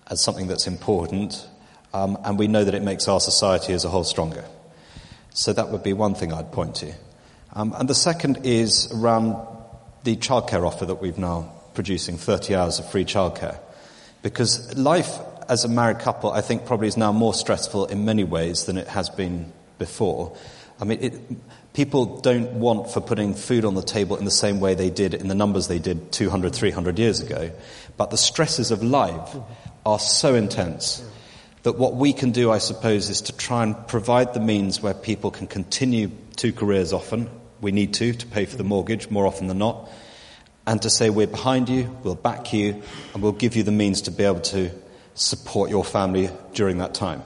as 0.09 0.21
something 0.21 0.47
that's 0.47 0.67
important, 0.67 1.49
um, 1.95 2.19
and 2.23 2.39
we 2.39 2.47
know 2.47 2.63
that 2.63 2.75
it 2.75 2.83
makes 2.83 3.09
our 3.09 3.19
society 3.19 3.73
as 3.73 3.83
a 3.87 3.89
whole 3.89 4.05
stronger. 4.05 4.45
So 5.33 5.55
that 5.55 5.71
would 5.71 5.83
be 5.83 5.95
one 5.95 6.15
thing 6.15 6.35
I'd 6.35 6.53
point 6.53 6.75
to. 6.77 6.93
Um, 7.55 7.75
and 7.79 7.89
the 7.89 7.95
second 7.95 8.41
is 8.45 8.93
around 8.93 9.37
the 10.05 10.17
childcare 10.17 10.67
offer 10.67 10.85
that 10.85 10.97
we've 10.97 11.17
now 11.17 11.51
producing 11.73 12.19
30 12.19 12.55
hours 12.55 12.79
of 12.79 12.91
free 12.91 13.07
childcare. 13.07 13.59
Because 14.21 14.77
life 14.77 15.19
as 15.49 15.65
a 15.65 15.69
married 15.69 16.01
couple, 16.01 16.31
I 16.31 16.43
think, 16.43 16.67
probably 16.67 16.89
is 16.89 16.99
now 16.99 17.13
more 17.13 17.33
stressful 17.33 17.87
in 17.87 18.05
many 18.05 18.25
ways 18.25 18.67
than 18.67 18.77
it 18.77 18.89
has 18.89 19.09
been 19.09 19.51
before. 19.79 20.37
I 20.81 20.85
mean, 20.85 20.99
it, 21.03 21.75
people 21.75 22.21
don't 22.21 22.55
want 22.55 22.91
for 22.91 23.01
putting 23.01 23.35
food 23.35 23.65
on 23.65 23.75
the 23.75 23.83
table 23.83 24.17
in 24.17 24.25
the 24.25 24.31
same 24.31 24.61
way 24.61 24.75
they 24.75 24.91
did 24.91 25.15
in 25.15 25.29
the 25.29 25.35
numbers 25.35 25.69
they 25.69 25.79
did 25.79 26.11
200, 26.13 26.55
300 26.55 26.99
years 26.99 27.21
ago. 27.21 27.51
But 27.97 28.11
the 28.11 28.17
stresses 28.17 28.71
of 28.71 28.83
life 28.83 29.37
are 29.85 29.99
so 29.99 30.35
intense 30.35 31.05
that 31.63 31.77
what 31.77 31.95
we 31.95 32.13
can 32.13 32.31
do, 32.31 32.51
I 32.51 32.59
suppose, 32.59 33.11
is 33.11 33.23
to 33.23 33.37
try 33.37 33.63
and 33.63 33.87
provide 33.87 34.33
the 34.33 34.41
means 34.41 34.81
where 34.83 34.95
people 34.95 35.31
can 35.31 35.47
continue 35.47 36.11
two 36.37 36.53
careers 36.53 36.93
often. 36.93 37.29
We 37.61 37.73
need 37.73 37.93
to, 37.95 38.15
to 38.15 38.27
pay 38.27 38.47
for 38.47 38.57
the 38.57 38.65
mortgage 38.65 39.11
more 39.11 39.27
often 39.27 39.47
than 39.47 39.59
not. 39.59 39.91
And 40.67 40.81
to 40.83 40.91
say, 40.91 41.11
we're 41.11 41.27
behind 41.27 41.69
you, 41.69 41.95
we'll 42.03 42.15
back 42.15 42.53
you, 42.53 42.83
and 43.13 43.23
we'll 43.23 43.33
give 43.33 43.57
you 43.57 43.63
the 43.63 43.73
means 43.73 44.03
to 44.03 44.11
be 44.11 44.25
able 44.25 44.41
to 44.41 44.71
support 45.15 45.69
your 45.69 45.85
family 45.85 46.31
during 46.55 46.79
that 46.79 46.95
time. 46.95 47.23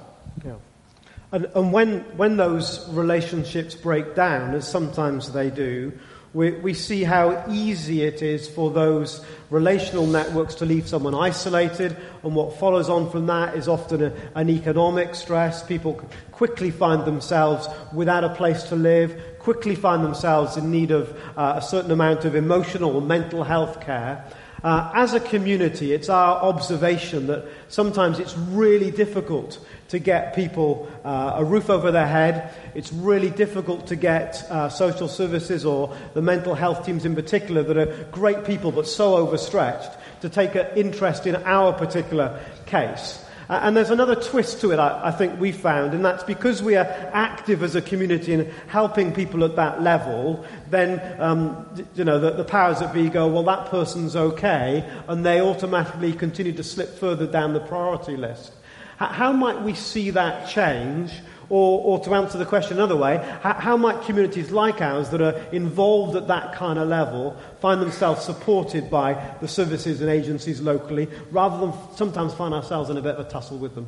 And, 1.34 1.48
and 1.56 1.72
when, 1.72 2.02
when 2.16 2.36
those 2.36 2.88
relationships 2.90 3.74
break 3.74 4.14
down, 4.14 4.54
as 4.54 4.68
sometimes 4.68 5.32
they 5.32 5.50
do, 5.50 5.92
we, 6.32 6.52
we 6.52 6.74
see 6.74 7.02
how 7.02 7.44
easy 7.50 8.02
it 8.02 8.22
is 8.22 8.48
for 8.48 8.70
those 8.70 9.24
relational 9.50 10.06
networks 10.06 10.54
to 10.56 10.64
leave 10.64 10.86
someone 10.86 11.12
isolated, 11.12 11.96
and 12.22 12.36
what 12.36 12.56
follows 12.60 12.88
on 12.88 13.10
from 13.10 13.26
that 13.26 13.56
is 13.56 13.66
often 13.66 14.04
a, 14.04 14.12
an 14.36 14.48
economic 14.48 15.16
stress. 15.16 15.60
People 15.64 15.94
quickly 16.30 16.70
find 16.70 17.04
themselves 17.04 17.66
without 17.92 18.22
a 18.22 18.32
place 18.36 18.62
to 18.64 18.76
live, 18.76 19.20
quickly 19.40 19.74
find 19.74 20.04
themselves 20.04 20.56
in 20.56 20.70
need 20.70 20.92
of 20.92 21.20
uh, 21.36 21.54
a 21.56 21.62
certain 21.62 21.90
amount 21.90 22.24
of 22.24 22.36
emotional 22.36 22.94
or 22.94 23.02
mental 23.02 23.42
health 23.42 23.80
care. 23.80 24.24
Uh, 24.64 24.90
as 24.94 25.12
a 25.12 25.20
community, 25.20 25.92
it's 25.92 26.08
our 26.08 26.42
observation 26.42 27.26
that 27.26 27.44
sometimes 27.68 28.18
it's 28.18 28.34
really 28.34 28.90
difficult 28.90 29.58
to 29.88 29.98
get 29.98 30.34
people 30.34 30.90
uh, 31.04 31.34
a 31.36 31.44
roof 31.44 31.68
over 31.68 31.92
their 31.92 32.06
head. 32.06 32.50
It's 32.74 32.90
really 32.90 33.28
difficult 33.28 33.88
to 33.88 33.96
get 33.96 34.42
uh, 34.44 34.70
social 34.70 35.06
services 35.06 35.66
or 35.66 35.94
the 36.14 36.22
mental 36.22 36.54
health 36.54 36.86
teams 36.86 37.04
in 37.04 37.14
particular 37.14 37.62
that 37.62 37.76
are 37.76 38.04
great 38.10 38.46
people 38.46 38.72
but 38.72 38.88
so 38.88 39.16
overstretched 39.16 39.90
to 40.22 40.30
take 40.30 40.54
an 40.54 40.66
interest 40.76 41.26
in 41.26 41.36
our 41.36 41.74
particular 41.74 42.40
case. 42.64 43.22
Uh, 43.48 43.60
and 43.62 43.76
there's 43.76 43.90
another 43.90 44.14
twist 44.14 44.60
to 44.62 44.72
it, 44.72 44.78
I, 44.78 45.08
I, 45.08 45.10
think 45.10 45.38
we 45.38 45.52
found, 45.52 45.92
and 45.92 46.04
that's 46.04 46.24
because 46.24 46.62
we 46.62 46.76
are 46.76 46.86
active 47.12 47.62
as 47.62 47.74
a 47.74 47.82
community 47.82 48.32
in 48.32 48.50
helping 48.68 49.12
people 49.12 49.44
at 49.44 49.56
that 49.56 49.82
level, 49.82 50.44
then, 50.70 51.20
um, 51.20 51.66
you 51.94 52.04
know, 52.04 52.18
the, 52.18 52.30
the 52.30 52.44
powers 52.44 52.80
that 52.80 52.94
be 52.94 53.10
go, 53.10 53.28
well, 53.28 53.42
that 53.42 53.70
person's 53.70 54.16
okay, 54.16 54.88
and 55.08 55.26
they 55.26 55.42
automatically 55.42 56.14
continue 56.14 56.52
to 56.52 56.62
slip 56.62 56.88
further 56.98 57.26
down 57.26 57.52
the 57.52 57.60
priority 57.60 58.16
list. 58.16 58.52
How 58.96 59.32
might 59.32 59.60
we 59.60 59.74
see 59.74 60.10
that 60.10 60.48
change? 60.48 61.12
Or, 61.48 61.80
or 61.80 62.04
to 62.04 62.14
answer 62.14 62.38
the 62.38 62.46
question 62.46 62.78
another 62.78 62.96
way, 62.96 63.18
how, 63.42 63.54
how 63.54 63.76
might 63.76 64.02
communities 64.02 64.50
like 64.50 64.80
ours 64.80 65.10
that 65.10 65.20
are 65.20 65.38
involved 65.52 66.16
at 66.16 66.28
that 66.28 66.54
kind 66.54 66.78
of 66.78 66.88
level 66.88 67.36
find 67.60 67.80
themselves 67.80 68.24
supported 68.24 68.90
by 68.90 69.34
the 69.40 69.48
services 69.48 70.00
and 70.00 70.10
agencies 70.10 70.60
locally 70.60 71.08
rather 71.30 71.58
than 71.58 71.74
sometimes 71.96 72.32
find 72.34 72.54
ourselves 72.54 72.90
in 72.90 72.96
a 72.96 73.02
bit 73.02 73.16
of 73.16 73.26
a 73.26 73.28
tussle 73.28 73.58
with 73.58 73.74
them? 73.74 73.86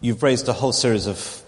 You've 0.00 0.22
raised 0.22 0.48
a 0.48 0.52
whole 0.52 0.72
series 0.72 1.06
of 1.06 1.42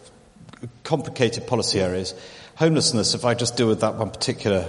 complicated 0.85 1.47
policy 1.47 1.81
areas. 1.81 2.15
Homelessness, 2.57 3.15
if 3.15 3.25
I 3.25 3.35
just 3.35 3.57
deal 3.57 3.69
with 3.69 3.81
that 3.81 3.95
one 3.95 4.11
particular 4.11 4.67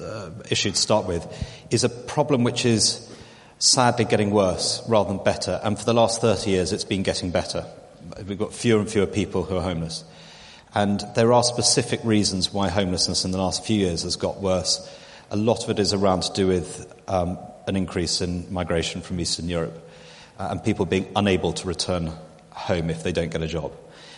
uh, 0.00 0.30
issue 0.50 0.70
to 0.70 0.76
start 0.76 1.06
with, 1.06 1.26
is 1.70 1.84
a 1.84 1.88
problem 1.88 2.44
which 2.44 2.64
is 2.64 3.12
sadly 3.58 4.04
getting 4.04 4.30
worse 4.30 4.82
rather 4.88 5.08
than 5.08 5.22
better. 5.22 5.60
And 5.62 5.78
for 5.78 5.84
the 5.84 5.94
last 5.94 6.20
30 6.20 6.50
years, 6.50 6.72
it's 6.72 6.84
been 6.84 7.02
getting 7.02 7.30
better. 7.30 7.66
We've 8.26 8.38
got 8.38 8.52
fewer 8.52 8.80
and 8.80 8.88
fewer 8.88 9.06
people 9.06 9.42
who 9.42 9.56
are 9.56 9.62
homeless. 9.62 10.04
And 10.74 11.02
there 11.14 11.32
are 11.32 11.42
specific 11.42 12.00
reasons 12.04 12.52
why 12.52 12.68
homelessness 12.68 13.24
in 13.24 13.30
the 13.30 13.38
last 13.38 13.64
few 13.64 13.78
years 13.78 14.02
has 14.02 14.16
got 14.16 14.40
worse. 14.40 14.86
A 15.30 15.36
lot 15.36 15.64
of 15.64 15.70
it 15.70 15.78
is 15.78 15.94
around 15.94 16.22
to 16.22 16.32
do 16.34 16.46
with 16.46 16.92
um, 17.08 17.38
an 17.66 17.76
increase 17.76 18.20
in 18.20 18.52
migration 18.52 19.00
from 19.00 19.18
Eastern 19.18 19.48
Europe 19.48 19.88
uh, 20.38 20.48
and 20.50 20.62
people 20.62 20.84
being 20.84 21.10
unable 21.16 21.52
to 21.54 21.66
return 21.66 22.12
home 22.50 22.90
if 22.90 23.02
they 23.02 23.12
don't 23.12 23.30
get 23.30 23.42
a 23.42 23.46
job. 23.46 23.72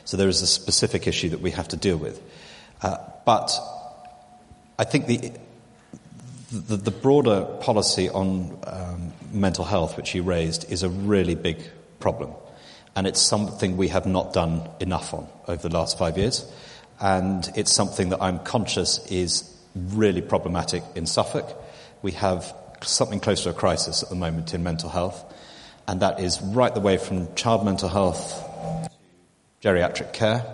So 0.04 0.16
there 0.16 0.28
is 0.28 0.42
a 0.42 0.46
specific 0.46 1.06
issue 1.06 1.28
that 1.30 1.40
we 1.40 1.52
have 1.52 1.68
to 1.68 1.76
deal 1.76 1.96
with. 1.96 2.20
Uh, 2.82 2.96
but 3.24 3.56
I 4.78 4.84
think 4.84 5.06
the, 5.06 5.32
the, 6.50 6.76
the 6.76 6.90
broader 6.90 7.44
policy 7.60 8.08
on 8.08 8.58
um, 8.66 9.12
mental 9.32 9.64
health, 9.64 9.96
which 9.96 10.14
you 10.14 10.22
raised, 10.22 10.70
is 10.72 10.82
a 10.82 10.88
really 10.88 11.34
big 11.34 11.62
problem 12.00 12.32
and 12.98 13.06
it's 13.06 13.22
something 13.22 13.76
we 13.76 13.86
have 13.86 14.06
not 14.06 14.32
done 14.32 14.68
enough 14.80 15.14
on 15.14 15.28
over 15.46 15.68
the 15.68 15.72
last 15.72 15.96
five 15.96 16.18
years. 16.18 16.44
And 16.98 17.48
it's 17.54 17.72
something 17.72 18.08
that 18.08 18.20
I'm 18.20 18.40
conscious 18.40 19.06
is 19.06 19.48
really 19.76 20.20
problematic 20.20 20.82
in 20.96 21.06
Suffolk. 21.06 21.46
We 22.02 22.10
have 22.12 22.52
something 22.82 23.20
close 23.20 23.44
to 23.44 23.50
a 23.50 23.52
crisis 23.52 24.02
at 24.02 24.08
the 24.08 24.16
moment 24.16 24.52
in 24.52 24.64
mental 24.64 24.88
health, 24.88 25.24
and 25.86 26.00
that 26.00 26.18
is 26.18 26.42
right 26.42 26.74
the 26.74 26.80
way 26.80 26.96
from 26.96 27.32
child 27.36 27.64
mental 27.64 27.88
health 27.88 28.44
to 29.62 29.68
geriatric 29.68 30.12
care. 30.12 30.44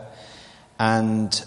And 0.78 1.42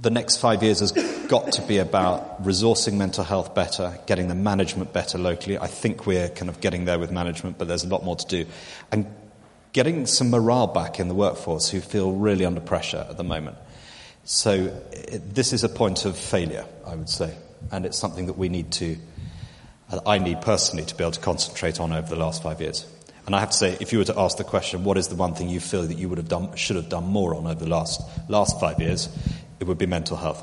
the 0.00 0.10
next 0.10 0.36
five 0.36 0.62
years 0.62 0.78
has 0.78 0.92
got 1.26 1.50
to 1.54 1.62
be 1.62 1.78
about 1.78 2.44
resourcing 2.44 2.92
mental 2.92 3.24
health 3.24 3.56
better, 3.56 3.98
getting 4.06 4.28
the 4.28 4.36
management 4.36 4.92
better 4.92 5.18
locally. 5.18 5.58
I 5.58 5.66
think 5.66 6.06
we're 6.06 6.28
kind 6.28 6.48
of 6.48 6.60
getting 6.60 6.84
there 6.84 7.00
with 7.00 7.10
management, 7.10 7.58
but 7.58 7.66
there's 7.66 7.82
a 7.82 7.88
lot 7.88 8.04
more 8.04 8.14
to 8.14 8.26
do. 8.28 8.46
And 8.92 9.12
getting 9.72 10.06
some 10.06 10.30
morale 10.30 10.66
back 10.66 11.00
in 11.00 11.08
the 11.08 11.14
workforce 11.14 11.68
who 11.68 11.80
feel 11.80 12.12
really 12.12 12.44
under 12.44 12.60
pressure 12.60 13.06
at 13.08 13.16
the 13.16 13.24
moment. 13.24 13.56
So 14.24 14.52
it, 14.92 15.34
this 15.34 15.52
is 15.52 15.64
a 15.64 15.68
point 15.68 16.04
of 16.04 16.16
failure, 16.16 16.66
I 16.86 16.94
would 16.94 17.08
say, 17.08 17.34
and 17.70 17.86
it's 17.86 17.98
something 17.98 18.26
that 18.26 18.36
we 18.36 18.48
need 18.48 18.72
to, 18.72 18.96
uh, 19.90 20.00
I 20.06 20.18
need 20.18 20.42
personally 20.42 20.84
to 20.84 20.94
be 20.94 21.04
able 21.04 21.12
to 21.12 21.20
concentrate 21.20 21.80
on 21.80 21.92
over 21.92 22.08
the 22.08 22.16
last 22.16 22.42
five 22.42 22.60
years. 22.60 22.86
And 23.26 23.36
I 23.36 23.40
have 23.40 23.50
to 23.50 23.56
say, 23.56 23.76
if 23.80 23.92
you 23.92 23.98
were 23.98 24.04
to 24.06 24.18
ask 24.18 24.38
the 24.38 24.44
question, 24.44 24.84
what 24.84 24.96
is 24.96 25.08
the 25.08 25.16
one 25.16 25.34
thing 25.34 25.48
you 25.50 25.60
feel 25.60 25.82
that 25.82 25.98
you 25.98 26.08
would 26.08 26.18
have 26.18 26.28
done, 26.28 26.54
should 26.56 26.76
have 26.76 26.88
done 26.88 27.04
more 27.04 27.34
on 27.34 27.46
over 27.46 27.62
the 27.62 27.68
last, 27.68 28.00
last 28.28 28.58
five 28.58 28.80
years, 28.80 29.08
it 29.60 29.66
would 29.66 29.78
be 29.78 29.86
mental 29.86 30.16
health. 30.16 30.42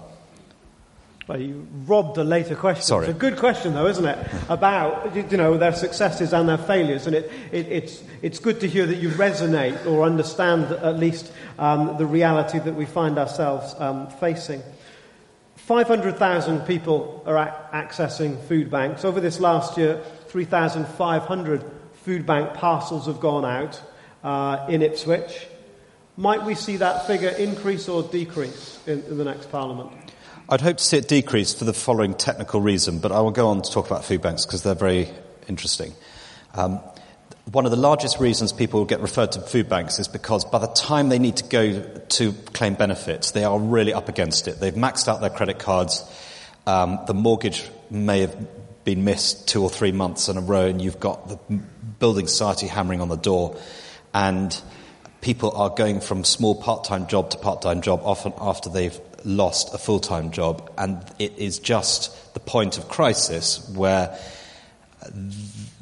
Well, 1.28 1.42
you 1.42 1.68
robbed 1.88 2.20
a 2.20 2.24
later 2.24 2.56
question. 2.56 2.84
Sorry. 2.84 3.08
It's 3.08 3.16
a 3.16 3.20
good 3.20 3.38
question, 3.38 3.74
though, 3.74 3.88
isn't 3.88 4.06
it? 4.06 4.28
About 4.48 5.16
you 5.16 5.38
know 5.38 5.58
their 5.58 5.74
successes 5.74 6.34
and 6.34 6.48
their 6.48 6.60
failures, 6.60 7.08
and 7.08 7.16
it, 7.16 7.32
it, 7.52 7.68
it's 7.68 8.04
it's 8.22 8.38
good 8.38 8.60
to 8.60 8.68
hear 8.68 8.86
that 8.86 8.98
you 8.98 9.10
resonate 9.10 9.88
or 9.88 10.04
understand 10.04 10.66
at 10.66 11.00
least 11.00 11.32
um, 11.58 11.98
the 11.98 12.06
reality 12.06 12.60
that 12.60 12.76
we 12.76 12.86
find 12.86 13.18
ourselves 13.18 13.74
um, 13.80 14.08
facing. 14.08 14.62
500,000 15.56 16.62
people 16.68 17.24
are 17.26 17.38
a- 17.38 17.70
accessing 17.74 18.40
food 18.44 18.70
banks. 18.70 19.04
Over 19.04 19.20
this 19.20 19.40
last 19.40 19.80
year, 19.80 20.00
3,500 20.28 21.64
food 22.04 22.28
bank 22.28 22.54
parcels 22.54 23.08
have 23.08 23.20
gone 23.20 23.46
out 23.46 23.82
uh, 24.24 24.64
in 24.70 24.84
Ipswich. 24.84 25.48
Might 26.18 26.44
we 26.44 26.54
see 26.54 26.78
that 26.78 27.08
figure 27.08 27.30
increase 27.30 27.90
or 27.90 28.04
decrease 28.04 28.80
in, 28.86 29.02
in 29.06 29.18
the 29.18 29.24
next 29.24 29.52
Parliament? 29.52 29.92
I'd 30.48 30.62
hope 30.62 30.78
to 30.78 30.84
see 30.84 30.98
it 30.98 31.08
decrease 31.08 31.56
for 31.56 31.66
the 31.66 31.74
following 31.74 32.14
technical 32.14 32.62
reason, 32.62 33.00
but 33.00 33.12
I 33.12 33.22
will 33.22 33.32
go 33.32 33.48
on 33.48 33.64
to 33.64 33.72
talk 33.72 33.88
about 33.88 34.06
food 34.06 34.22
banks 34.22 34.46
because 34.46 34.62
they're 34.62 34.76
very 34.76 35.10
interesting. 35.48 35.94
Um, 36.54 36.82
one 37.52 37.66
of 37.66 37.72
the 37.72 37.78
largest 37.78 38.20
reasons 38.20 38.54
people 38.54 38.86
get 38.86 39.00
referred 39.00 39.32
to 39.32 39.42
food 39.42 39.68
banks 39.70 39.98
is 39.98 40.08
because 40.08 40.46
by 40.46 40.60
the 40.60 40.68
time 40.68 41.10
they 41.10 41.18
need 41.18 41.38
to 41.38 41.46
go 41.46 41.82
to 41.82 42.34
claim 42.54 42.76
benefits, 42.76 43.32
they 43.32 43.44
are 43.44 43.58
really 43.58 43.92
up 43.92 44.08
against 44.08 44.48
it. 44.48 44.60
They've 44.60 44.74
maxed 44.74 45.08
out 45.08 45.20
their 45.20 45.32
credit 45.32 45.58
cards. 45.58 46.04
Um, 46.68 47.00
the 47.08 47.16
mortgage 47.16 47.68
may 47.90 48.22
have 48.22 48.84
been 48.84 49.04
missed 49.04 49.48
two 49.48 49.64
or 49.64 49.70
three 49.72 49.92
months 49.92 50.30
in 50.30 50.38
a 50.38 50.42
row, 50.42 50.68
and 50.68 50.80
you've 50.80 51.00
got 51.00 51.28
the 51.28 51.38
building 51.98 52.28
society 52.28 52.68
hammering 52.68 53.02
on 53.02 53.10
the 53.10 53.18
door, 53.18 53.58
and 54.14 54.62
people 55.22 55.52
are 55.54 55.72
going 55.72 56.02
from 56.02 56.24
small 56.24 56.54
part-time 56.54 57.08
job 57.08 57.32
to 57.32 57.38
part-time 57.40 57.82
job 57.82 58.00
often 58.04 58.32
after 58.40 58.70
they've 58.70 59.05
lost 59.26 59.74
a 59.74 59.78
full 59.78 60.00
time 60.00 60.32
job, 60.32 60.72
and 60.78 61.04
it 61.20 61.38
is 61.38 61.60
just 61.60 62.34
the 62.34 62.40
point 62.40 62.78
of 62.78 62.88
crisis 62.88 63.68
where 63.70 64.18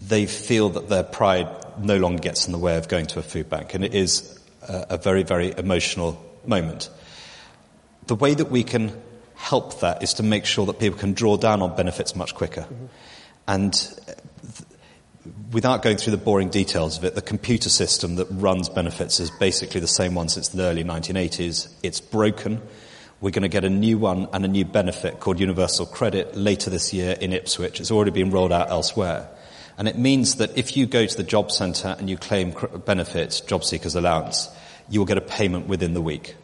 they 0.02 0.26
feel 0.26 0.70
that 0.70 0.90
their 0.90 1.04
pride 1.04 1.48
no 1.80 1.98
longer 1.98 2.22
gets 2.22 2.46
in 2.46 2.52
the 2.52 2.58
way 2.58 2.78
of 2.78 2.88
going 2.88 3.06
to 3.08 3.20
a 3.20 3.24
food 3.24 3.50
bank, 3.50 3.74
and 3.74 3.84
it 3.84 3.94
is 3.94 4.40
a, 4.68 4.88
a 4.92 4.98
very, 4.98 5.24
very 5.24 5.54
emotional 5.58 6.22
moment. 6.46 6.90
The 8.08 8.16
way 8.16 8.34
that 8.34 8.52
we 8.52 8.64
can 8.64 8.92
help 9.36 9.80
that 9.82 10.04
is 10.04 10.14
to 10.16 10.24
make 10.24 10.46
sure 10.46 10.66
that 10.66 10.80
people 10.80 10.98
can 10.98 11.14
draw 11.14 11.38
down 11.38 11.62
on 11.62 11.76
benefits 11.76 12.16
much 12.16 12.36
quicker. 12.36 12.62
Mm-hmm. 12.62 12.86
And 13.48 13.74
th- 13.74 14.18
without 15.52 15.82
going 15.82 15.98
through 15.98 16.12
the 16.12 16.18
boring 16.18 16.50
details 16.50 16.98
of 16.98 17.04
it, 17.04 17.16
the 17.16 17.22
computer 17.22 17.70
system 17.70 18.16
that 18.16 18.26
runs 18.26 18.70
benefits 18.70 19.20
is 19.20 19.32
basically 19.32 19.80
the 19.80 19.88
same 19.88 20.16
one 20.16 20.30
since 20.30 20.50
the 20.50 20.64
early 20.64 20.84
1980s. 20.84 21.74
It's 21.84 22.00
broken. 22.00 22.62
We're 23.24 23.32
going 23.32 23.44
to 23.44 23.48
get 23.48 23.64
a 23.64 23.70
new 23.70 23.98
one 23.98 24.28
and 24.34 24.44
a 24.44 24.50
new 24.50 24.66
benefit 24.66 25.22
called 25.22 25.40
Universal 25.40 25.86
Credit 25.86 26.36
later 26.36 26.70
this 26.70 26.92
year 26.92 27.16
in 27.22 27.32
Ipswich. 27.32 27.80
It's 27.80 27.90
already 27.90 28.12
been 28.12 28.32
rolled 28.32 28.52
out 28.52 28.70
elsewhere. 28.70 29.30
And 29.78 29.88
it 29.88 29.98
means 29.98 30.36
that 30.36 30.58
if 30.58 30.76
you 30.76 30.86
go 30.86 31.06
to 31.06 31.16
the 31.16 31.24
job 31.24 31.50
centre 31.50 31.96
and 31.98 32.10
you 32.10 32.18
claim 32.18 32.54
benefits, 32.84 33.40
job 33.40 33.64
seekers 33.64 33.96
allowance, 33.96 34.50
you 34.90 35.00
will 35.00 35.06
get 35.06 35.18
a 35.18 35.22
payment 35.22 35.68
within 35.68 35.94
the 35.94 36.02
week. 36.02 36.36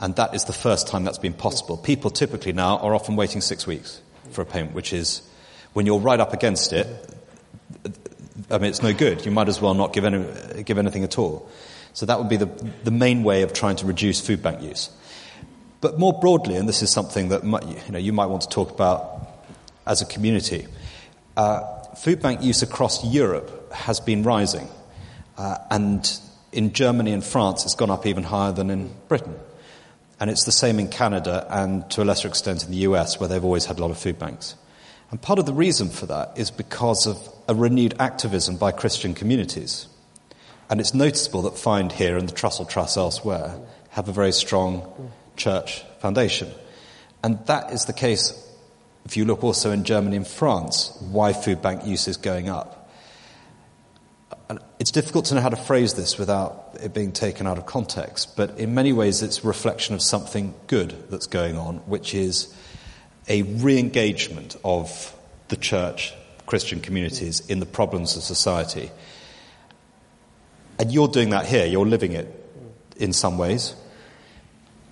And 0.00 0.16
that 0.16 0.34
is 0.34 0.44
the 0.44 0.54
first 0.54 0.88
time 0.88 1.04
that's 1.04 1.18
been 1.18 1.34
possible. 1.34 1.76
People 1.76 2.10
typically 2.10 2.54
now 2.54 2.78
are 2.78 2.94
often 2.94 3.14
waiting 3.16 3.42
six 3.42 3.66
weeks 3.66 4.00
for 4.30 4.40
a 4.40 4.46
payment, 4.46 4.74
which 4.74 4.94
is, 4.94 5.20
when 5.74 5.84
you're 5.84 5.98
right 5.98 6.18
up 6.18 6.32
against 6.32 6.72
it, 6.72 6.86
I 8.50 8.56
mean, 8.56 8.70
it's 8.70 8.82
no 8.82 8.94
good. 8.94 9.26
You 9.26 9.32
might 9.32 9.48
as 9.48 9.60
well 9.60 9.74
not 9.74 9.92
give, 9.92 10.06
any, 10.06 10.62
give 10.62 10.78
anything 10.78 11.04
at 11.04 11.18
all. 11.18 11.46
So 11.92 12.06
that 12.06 12.18
would 12.18 12.30
be 12.30 12.38
the, 12.38 12.46
the 12.84 12.90
main 12.90 13.22
way 13.22 13.42
of 13.42 13.52
trying 13.52 13.76
to 13.76 13.86
reduce 13.86 14.18
food 14.26 14.42
bank 14.42 14.62
use. 14.62 14.88
But 15.86 16.00
more 16.00 16.18
broadly, 16.18 16.56
and 16.56 16.68
this 16.68 16.82
is 16.82 16.90
something 16.90 17.28
that 17.28 17.44
you, 17.44 17.92
know, 17.92 17.98
you 18.00 18.12
might 18.12 18.26
want 18.26 18.42
to 18.42 18.48
talk 18.48 18.72
about 18.72 19.24
as 19.86 20.02
a 20.02 20.04
community, 20.04 20.66
uh, 21.36 21.60
food 21.94 22.20
bank 22.20 22.42
use 22.42 22.60
across 22.60 23.04
Europe 23.04 23.72
has 23.72 24.00
been 24.00 24.24
rising. 24.24 24.68
Uh, 25.38 25.58
and 25.70 26.18
in 26.50 26.72
Germany 26.72 27.12
and 27.12 27.22
France, 27.22 27.64
it's 27.64 27.76
gone 27.76 27.88
up 27.88 28.04
even 28.04 28.24
higher 28.24 28.50
than 28.50 28.68
in 28.68 28.92
Britain. 29.06 29.36
And 30.18 30.28
it's 30.28 30.42
the 30.42 30.50
same 30.50 30.80
in 30.80 30.88
Canada 30.88 31.46
and 31.50 31.88
to 31.92 32.02
a 32.02 32.04
lesser 32.04 32.26
extent 32.26 32.64
in 32.64 32.72
the 32.72 32.78
US, 32.78 33.20
where 33.20 33.28
they've 33.28 33.44
always 33.44 33.66
had 33.66 33.78
a 33.78 33.80
lot 33.80 33.92
of 33.92 33.96
food 33.96 34.18
banks. 34.18 34.56
And 35.12 35.22
part 35.22 35.38
of 35.38 35.46
the 35.46 35.54
reason 35.54 35.88
for 35.88 36.06
that 36.06 36.32
is 36.36 36.50
because 36.50 37.06
of 37.06 37.16
a 37.48 37.54
renewed 37.54 37.94
activism 38.00 38.56
by 38.56 38.72
Christian 38.72 39.14
communities. 39.14 39.86
And 40.68 40.80
it's 40.80 40.94
noticeable 40.94 41.42
that 41.42 41.56
Find 41.56 41.92
here 41.92 42.16
and 42.16 42.28
the 42.28 42.34
Trussell 42.34 42.68
Trust 42.68 42.96
elsewhere 42.96 43.56
have 43.90 44.08
a 44.08 44.12
very 44.12 44.32
strong 44.32 45.12
church 45.36 45.82
foundation. 46.00 46.50
And 47.22 47.44
that 47.46 47.72
is 47.72 47.84
the 47.84 47.92
case 47.92 48.42
if 49.06 49.16
you 49.16 49.24
look 49.24 49.44
also 49.44 49.70
in 49.70 49.84
Germany 49.84 50.16
and 50.16 50.26
France, 50.26 50.90
why 51.00 51.32
food 51.32 51.62
bank 51.62 51.86
use 51.86 52.08
is 52.08 52.16
going 52.16 52.48
up. 52.48 52.90
And 54.48 54.58
it's 54.80 54.90
difficult 54.90 55.26
to 55.26 55.36
know 55.36 55.40
how 55.40 55.48
to 55.48 55.56
phrase 55.56 55.94
this 55.94 56.18
without 56.18 56.76
it 56.82 56.92
being 56.92 57.12
taken 57.12 57.46
out 57.46 57.56
of 57.56 57.66
context, 57.66 58.36
but 58.36 58.58
in 58.58 58.74
many 58.74 58.92
ways 58.92 59.22
it's 59.22 59.44
a 59.44 59.46
reflection 59.46 59.94
of 59.94 60.02
something 60.02 60.54
good 60.66 61.08
that's 61.08 61.28
going 61.28 61.56
on, 61.56 61.76
which 61.86 62.14
is 62.14 62.52
a 63.28 63.42
re 63.42 63.78
engagement 63.78 64.56
of 64.64 65.14
the 65.48 65.56
church, 65.56 66.12
Christian 66.46 66.80
communities, 66.80 67.48
in 67.48 67.60
the 67.60 67.66
problems 67.66 68.16
of 68.16 68.24
society. 68.24 68.90
And 70.80 70.92
you're 70.92 71.08
doing 71.08 71.30
that 71.30 71.46
here, 71.46 71.64
you're 71.64 71.86
living 71.86 72.12
it 72.12 72.28
in 72.96 73.12
some 73.12 73.38
ways. 73.38 73.76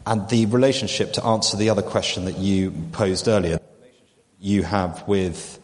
And 0.06 0.28
the 0.28 0.46
relationship, 0.46 1.14
to 1.14 1.24
answer 1.24 1.56
the 1.56 1.70
other 1.70 1.82
question 1.82 2.26
that 2.26 2.38
you 2.38 2.72
posed 2.92 3.26
earlier, 3.26 3.58
you 4.38 4.62
have 4.62 5.06
with 5.08 5.58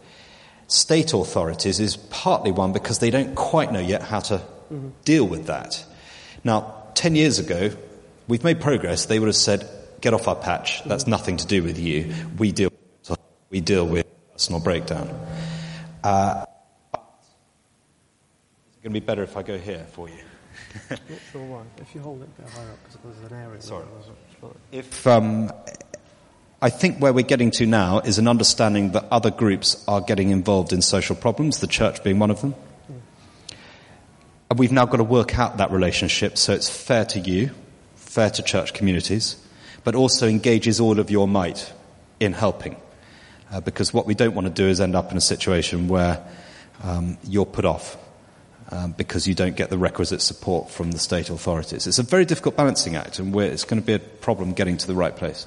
state 0.66 1.12
authorities 1.12 1.80
is 1.80 1.96
partly 1.96 2.52
one 2.52 2.72
because 2.72 3.00
they 3.00 3.10
don't 3.10 3.34
quite 3.34 3.72
know 3.72 3.80
yet 3.80 4.02
how 4.02 4.20
to 4.20 4.38
mm-hmm. 4.38 4.88
deal 5.04 5.26
with 5.26 5.46
that. 5.46 5.84
Now, 6.42 6.84
10 6.94 7.16
years 7.16 7.38
ago, 7.38 7.70
we've 8.28 8.44
made 8.44 8.60
progress. 8.60 9.06
They 9.06 9.18
would 9.18 9.26
have 9.26 9.36
said, 9.36 9.68
get 10.00 10.14
off 10.14 10.26
our 10.28 10.36
patch. 10.36 10.82
That's 10.84 11.04
mm-hmm. 11.04 11.10
nothing 11.10 11.36
to 11.38 11.46
do 11.46 11.62
with 11.62 11.78
you. 11.78 12.14
We 12.38 12.52
deal, 12.52 12.72
we 13.50 13.60
deal 13.60 13.86
with 13.86 14.06
personal 14.32 14.60
breakdown. 14.60 15.08
Uh, 16.02 16.46
it's 16.94 18.82
going 18.82 18.94
to 18.94 19.00
be 19.00 19.04
better 19.04 19.22
if 19.22 19.36
I 19.36 19.42
go 19.42 19.58
here 19.58 19.86
for 19.92 20.08
you. 20.08 20.22
Not 20.90 21.00
sure 21.32 21.44
why. 21.44 21.62
If 21.78 21.94
you 21.94 22.00
hold 22.00 22.22
it 22.22 22.28
a 22.38 22.42
bit 22.42 22.50
higher 22.50 22.70
up, 22.70 22.78
because 22.84 23.18
there's 23.18 23.32
an 23.32 23.38
area. 23.38 23.60
Sorry. 23.60 23.84
If 24.72 25.06
um, 25.06 25.52
I 26.62 26.70
think 26.70 26.98
where 26.98 27.12
we're 27.12 27.24
getting 27.24 27.50
to 27.52 27.66
now 27.66 28.00
is 28.00 28.18
an 28.18 28.28
understanding 28.28 28.92
that 28.92 29.06
other 29.10 29.30
groups 29.30 29.82
are 29.88 30.00
getting 30.00 30.30
involved 30.30 30.72
in 30.72 30.82
social 30.82 31.16
problems, 31.16 31.60
the 31.60 31.66
church 31.66 32.02
being 32.04 32.18
one 32.18 32.30
of 32.30 32.40
them. 32.40 32.54
And 34.48 34.58
we've 34.58 34.72
now 34.72 34.84
got 34.84 34.98
to 34.98 35.04
work 35.04 35.38
out 35.38 35.58
that 35.58 35.70
relationship 35.70 36.36
so 36.36 36.52
it's 36.52 36.68
fair 36.68 37.04
to 37.06 37.20
you, 37.20 37.50
fair 37.94 38.30
to 38.30 38.42
church 38.42 38.74
communities, 38.74 39.36
but 39.84 39.94
also 39.94 40.28
engages 40.28 40.80
all 40.80 40.98
of 40.98 41.10
your 41.10 41.28
might 41.28 41.72
in 42.18 42.32
helping. 42.32 42.76
Uh, 43.52 43.60
because 43.60 43.94
what 43.94 44.06
we 44.06 44.14
don't 44.14 44.34
want 44.34 44.46
to 44.46 44.52
do 44.52 44.68
is 44.68 44.80
end 44.80 44.94
up 44.94 45.10
in 45.10 45.16
a 45.16 45.20
situation 45.20 45.88
where 45.88 46.24
um, 46.82 47.16
you're 47.24 47.46
put 47.46 47.64
off 47.64 47.96
um, 48.70 48.92
because 48.92 49.26
you 49.26 49.34
don't 49.34 49.56
get 49.56 49.70
the 49.70 49.78
requisite 49.78 50.22
support 50.22 50.70
from 50.70 50.92
the 50.92 50.98
state 50.98 51.30
authorities. 51.30 51.86
It's 51.86 51.98
a 51.98 52.02
very 52.02 52.24
difficult 52.24 52.56
balancing 52.56 52.96
act, 52.96 53.18
and 53.18 53.34
it's 53.34 53.64
going 53.64 53.80
to 53.80 53.86
be 53.86 53.94
a 53.94 53.98
problem 53.98 54.52
getting 54.52 54.76
to 54.78 54.86
the 54.86 54.94
right 54.94 55.14
place. 55.14 55.46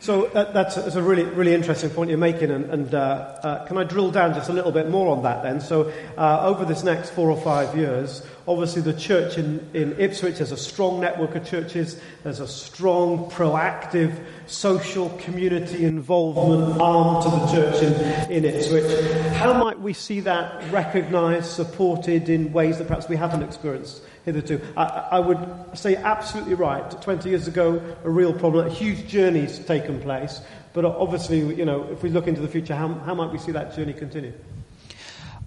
So 0.00 0.26
uh, 0.26 0.52
that's, 0.52 0.76
a, 0.76 0.82
that's, 0.82 0.94
a, 0.94 1.02
really, 1.02 1.24
really 1.24 1.54
interesting 1.54 1.90
point 1.90 2.08
you're 2.08 2.18
making, 2.18 2.52
and, 2.52 2.70
and 2.70 2.94
uh, 2.94 2.98
uh, 3.42 3.66
can 3.66 3.76
I 3.78 3.84
drill 3.84 4.12
down 4.12 4.32
just 4.32 4.48
a 4.48 4.52
little 4.52 4.70
bit 4.70 4.88
more 4.88 5.08
on 5.08 5.24
that 5.24 5.42
then? 5.42 5.60
So 5.60 5.92
uh, 6.16 6.46
over 6.46 6.64
this 6.64 6.84
next 6.84 7.10
four 7.10 7.28
or 7.28 7.40
five 7.40 7.76
years, 7.76 8.24
obviously 8.46 8.80
the 8.82 8.92
church 8.92 9.38
in, 9.38 9.68
in 9.74 9.98
Ipswich 9.98 10.38
has 10.38 10.52
a 10.52 10.56
strong 10.56 11.00
network 11.00 11.34
of 11.34 11.44
churches, 11.44 12.00
there's 12.22 12.38
a 12.38 12.46
strong, 12.46 13.28
proactive, 13.28 14.24
social 14.46 15.10
community 15.18 15.84
involvement 15.84 16.80
arm 16.80 17.20
to 17.20 17.28
the 17.30 17.46
church 17.52 17.82
in, 17.82 18.30
in 18.30 18.44
Ipswich. 18.44 19.34
How 19.34 19.52
might 19.52 19.80
we 19.80 19.94
see 19.94 20.20
that 20.20 20.62
recognised, 20.72 21.50
supported 21.50 22.28
in 22.28 22.52
ways 22.52 22.78
that 22.78 22.86
perhaps 22.86 23.08
we 23.08 23.16
haven't 23.16 23.42
experienced 23.42 24.02
hitherto. 24.32 24.60
I, 24.76 24.84
I 25.12 25.18
would 25.20 25.38
say 25.74 25.96
absolutely 25.96 26.54
right. 26.54 26.90
20 27.02 27.28
years 27.28 27.48
ago, 27.48 27.82
a 28.04 28.10
real 28.10 28.32
problem, 28.32 28.66
a 28.66 28.70
huge 28.70 29.08
journey's 29.08 29.58
taken 29.58 30.00
place. 30.00 30.40
But 30.72 30.84
obviously, 30.84 31.40
you 31.54 31.64
know, 31.64 31.88
if 31.90 32.02
we 32.02 32.10
look 32.10 32.26
into 32.26 32.40
the 32.40 32.48
future, 32.48 32.74
how, 32.74 32.88
how 32.88 33.14
might 33.14 33.32
we 33.32 33.38
see 33.38 33.52
that 33.52 33.74
journey 33.74 33.92
continue? 33.92 34.32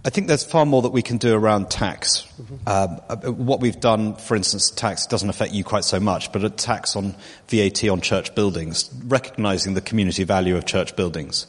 I 0.03 0.09
think 0.09 0.27
there's 0.27 0.43
far 0.43 0.65
more 0.65 0.81
that 0.81 0.89
we 0.89 1.03
can 1.03 1.17
do 1.17 1.35
around 1.35 1.69
tax. 1.69 2.27
Mm-hmm. 2.41 2.55
Um, 2.67 3.01
uh, 3.07 3.31
what 3.31 3.59
we've 3.59 3.79
done, 3.79 4.15
for 4.15 4.35
instance, 4.35 4.71
tax 4.71 5.05
doesn't 5.05 5.29
affect 5.29 5.53
you 5.53 5.63
quite 5.63 5.85
so 5.85 5.99
much, 5.99 6.31
but 6.31 6.43
a 6.43 6.49
tax 6.49 6.95
on 6.95 7.15
VAT 7.49 7.87
on 7.87 8.01
church 8.01 8.33
buildings, 8.33 8.89
recognizing 9.05 9.75
the 9.75 9.81
community 9.81 10.23
value 10.23 10.57
of 10.57 10.65
church 10.65 10.95
buildings. 10.95 11.45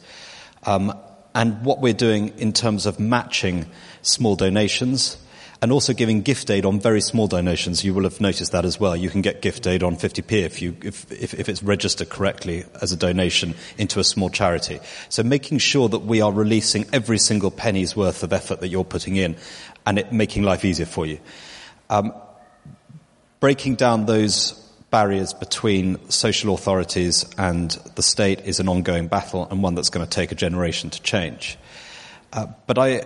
Um, 0.65 0.93
and 1.35 1.65
what 1.65 1.81
we're 1.81 1.95
doing 1.95 2.29
in 2.39 2.53
terms 2.53 2.85
of 2.85 3.01
matching 3.01 3.65
small 4.03 4.37
donations, 4.37 5.17
and 5.63 5.71
also 5.71 5.95
giving 5.95 6.23
gift 6.23 6.51
aid 6.51 6.67
on 6.67 6.81
very 6.81 7.01
small 7.01 7.29
donations. 7.29 7.85
You 7.85 7.95
will 7.95 8.03
have 8.03 8.21
noticed 8.21 8.51
that 8.51 8.65
as 8.65 8.81
well. 8.81 8.97
You 8.97 9.09
can 9.09 9.23
get 9.23 9.41
gift 9.41 9.65
aid 9.69 9.85
on 9.85 9.95
50p 9.95 10.33
if, 10.43 10.61
you, 10.61 10.77
if, 10.83 11.11
if, 11.13 11.35
if 11.35 11.49
it's 11.49 11.63
registered 11.63 12.11
correctly 12.11 12.65
as 12.83 12.91
a 12.91 12.97
donation 12.97 13.55
into 13.79 14.01
a 14.01 14.05
small 14.05 14.29
charity. 14.29 14.81
So 15.09 15.23
making 15.23 15.59
sure 15.59 15.89
that 15.89 16.01
we 16.01 16.21
are 16.21 16.33
releasing 16.33 16.85
every 16.93 17.19
single 17.19 17.53
penny's 17.53 17.95
worth 17.95 18.25
of 18.25 18.33
effort 18.33 18.61
that 18.61 18.69
you're 18.69 18.85
putting 18.85 19.15
in 19.15 19.37
and 19.87 20.01
it 20.01 20.13
making 20.13 20.43
life 20.43 20.65
easier 20.65 20.87
for 20.87 21.07
you. 21.07 21.21
Um, 21.89 22.13
breaking 23.39 23.77
down 23.77 24.07
those 24.07 24.53
barriers 24.91 25.33
between 25.33 26.11
social 26.11 26.55
authorities 26.55 27.25
and 27.39 27.71
the 27.95 28.03
state 28.03 28.41
is 28.41 28.59
an 28.59 28.69
ongoing 28.69 29.07
battle 29.07 29.47
and 29.49 29.63
one 29.63 29.77
that's 29.77 29.91
going 29.91 30.05
to 30.05 30.11
take 30.11 30.33
a 30.33 30.35
generation 30.35 30.91
to 30.91 31.01
change. 31.03 31.57
Uh, 32.33 32.47
but 32.67 32.79
I, 32.79 33.03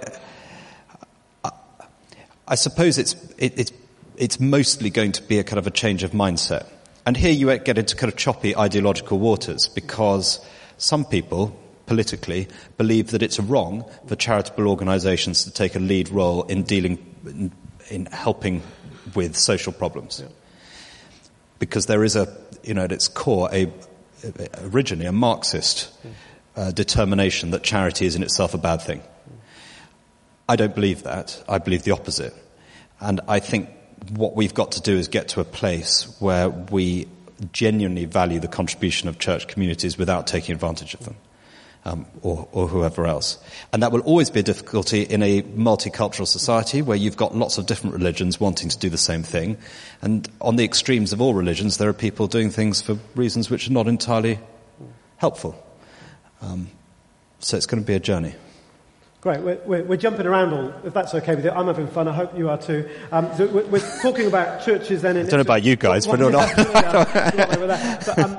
I 2.49 2.55
suppose 2.55 2.99
it's, 2.99 3.15
it, 3.39 3.59
it's, 3.59 3.73
it's 4.17 4.41
mostly 4.41 4.91
going 4.91 5.13
to 5.13 5.23
be 5.23 5.39
a 5.39 5.45
kind 5.45 5.59
of 5.59 5.67
a 5.67 5.71
change 5.71 6.03
of 6.03 6.13
mindset. 6.13 6.67
And 7.05 7.17
here 7.17 7.33
you 7.33 7.57
get 7.59 7.79
into 7.79 7.97
kind 7.97 8.13
of 8.13 8.19
choppy 8.19 8.57
ideological 8.57 9.19
waters 9.19 9.69
because 9.69 10.45
some 10.79 11.05
people, 11.05 11.57
politically, 11.87 12.49
believe 12.79 13.13
that 13.13 13.23
it's 13.23 13.39
wrong 13.39 13.85
for 14.07 14.17
charitable 14.17 14.69
organizations 14.69 15.45
to 15.45 15.51
take 15.51 15.77
a 15.77 15.79
lead 15.79 16.09
role 16.09 16.43
in 16.45 16.63
dealing, 16.65 16.99
in, 17.25 17.53
in 17.91 18.07
helping 18.07 18.63
with 19.15 19.37
social 19.37 19.73
problems. 19.73 20.21
Yeah. 20.21 20.33
Because 21.59 21.87
there 21.87 22.05
is 22.05 22.17
a, 22.17 22.37
you 22.63 22.75
know, 22.75 22.85
at 22.85 22.93
its 22.93 23.09
core, 23.09 23.49
a, 23.53 23.73
originally 24.73 25.07
a 25.07 25.13
Marxist 25.13 25.91
uh, 26.57 26.71
determination 26.73 27.51
that 27.53 27.63
charity 27.63 28.07
is 28.07 28.17
in 28.17 28.23
itself 28.23 28.55
a 28.55 28.59
bad 28.59 28.83
thing. 28.83 29.03
I 30.49 30.57
don't 30.57 30.75
believe 30.75 31.03
that. 31.03 31.43
I 31.49 31.59
believe 31.59 31.83
the 31.83 31.93
opposite. 31.93 32.35
And 33.01 33.21
I 33.29 33.41
think 33.41 33.71
what 34.11 34.37
we've 34.37 34.55
got 34.55 34.73
to 34.73 34.81
do 34.81 34.97
is 34.97 35.09
get 35.09 35.29
to 35.29 35.41
a 35.41 35.45
place 35.45 36.05
where 36.21 36.49
we 36.49 37.09
genuinely 37.53 38.05
value 38.05 38.41
the 38.41 38.49
contribution 38.49 39.09
of 39.09 39.19
church 39.19 39.49
communities 39.49 39.99
without 39.99 40.27
taking 40.27 40.55
advantage 40.55 40.95
of 40.95 41.05
them. 41.05 41.17
Um, 41.85 42.05
or, 42.23 42.49
or, 42.51 42.67
whoever 42.67 43.07
else. 43.07 43.39
And 43.73 43.81
that 43.85 43.93
will 43.93 44.01
always 44.01 44.29
be 44.29 44.41
a 44.41 44.43
difficulty 44.43 45.03
in 45.03 45.23
a 45.23 45.43
multicultural 45.43 46.27
society 46.27 46.83
where 46.83 46.97
you've 46.97 47.17
got 47.17 47.37
lots 47.37 47.59
of 47.59 47.67
different 47.67 47.95
religions 47.95 48.41
wanting 48.41 48.71
to 48.71 48.77
do 48.77 48.91
the 48.91 48.99
same 48.99 49.23
thing. 49.23 49.57
And 50.03 50.29
on 50.41 50.57
the 50.57 50.65
extremes 50.65 51.13
of 51.13 51.21
all 51.21 51.33
religions, 51.33 51.77
there 51.77 51.89
are 51.89 51.93
people 51.93 52.27
doing 52.27 52.51
things 52.51 52.83
for 52.83 52.99
reasons 53.15 53.51
which 53.51 53.69
are 53.69 53.73
not 53.73 53.87
entirely 53.87 54.41
helpful. 55.19 55.65
Um, 56.43 56.71
so 57.39 57.57
it's 57.57 57.67
going 57.67 57.85
to 57.85 57.87
be 57.87 57.95
a 57.95 58.01
journey. 58.01 58.35
Great. 59.27 59.41
We're, 59.41 59.59
we're, 59.67 59.83
we're, 59.83 59.97
jumping 59.97 60.25
around 60.25 60.53
all, 60.55 60.73
if 60.85 60.95
that's 60.95 61.13
okay 61.13 61.35
with 61.35 61.45
you. 61.45 61.51
I'm 61.51 61.67
having 61.67 61.89
fun. 61.89 62.07
I 62.07 62.13
hope 62.13 62.39
you 62.39 62.49
are 62.49 62.59
too. 62.59 62.89
Um, 63.11 63.29
so 63.37 63.49
we're, 63.49 63.67
we're, 63.67 64.01
talking 64.01 64.29
about 64.29 64.65
churches 64.65 65.03
then. 65.03 65.17
In 65.17 65.27
I 65.27 65.29
don't 65.29 65.39
know 65.39 65.41
about 65.41 65.65
you 65.65 65.75
guys, 65.75 66.07
but 66.07 66.21
no, 66.21 66.29
not. 66.29 66.55
but, 66.57 68.19
um, 68.21 68.39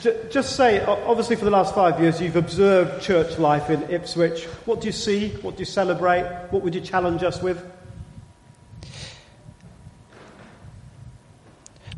j- 0.00 0.18
just 0.30 0.56
say, 0.56 0.82
obviously 0.86 1.36
for 1.36 1.44
the 1.44 1.50
last 1.50 1.74
five 1.74 2.00
years, 2.00 2.18
you've 2.18 2.36
observed 2.36 3.02
church 3.02 3.38
life 3.38 3.68
in 3.68 3.82
Ipswich. 3.90 4.44
What 4.64 4.80
do 4.80 4.86
you 4.86 4.92
see? 4.92 5.32
What 5.42 5.56
do 5.56 5.60
you 5.60 5.66
celebrate? 5.66 6.24
What 6.48 6.62
would 6.62 6.74
you 6.74 6.80
challenge 6.80 7.22
us 7.22 7.42
with? 7.42 7.62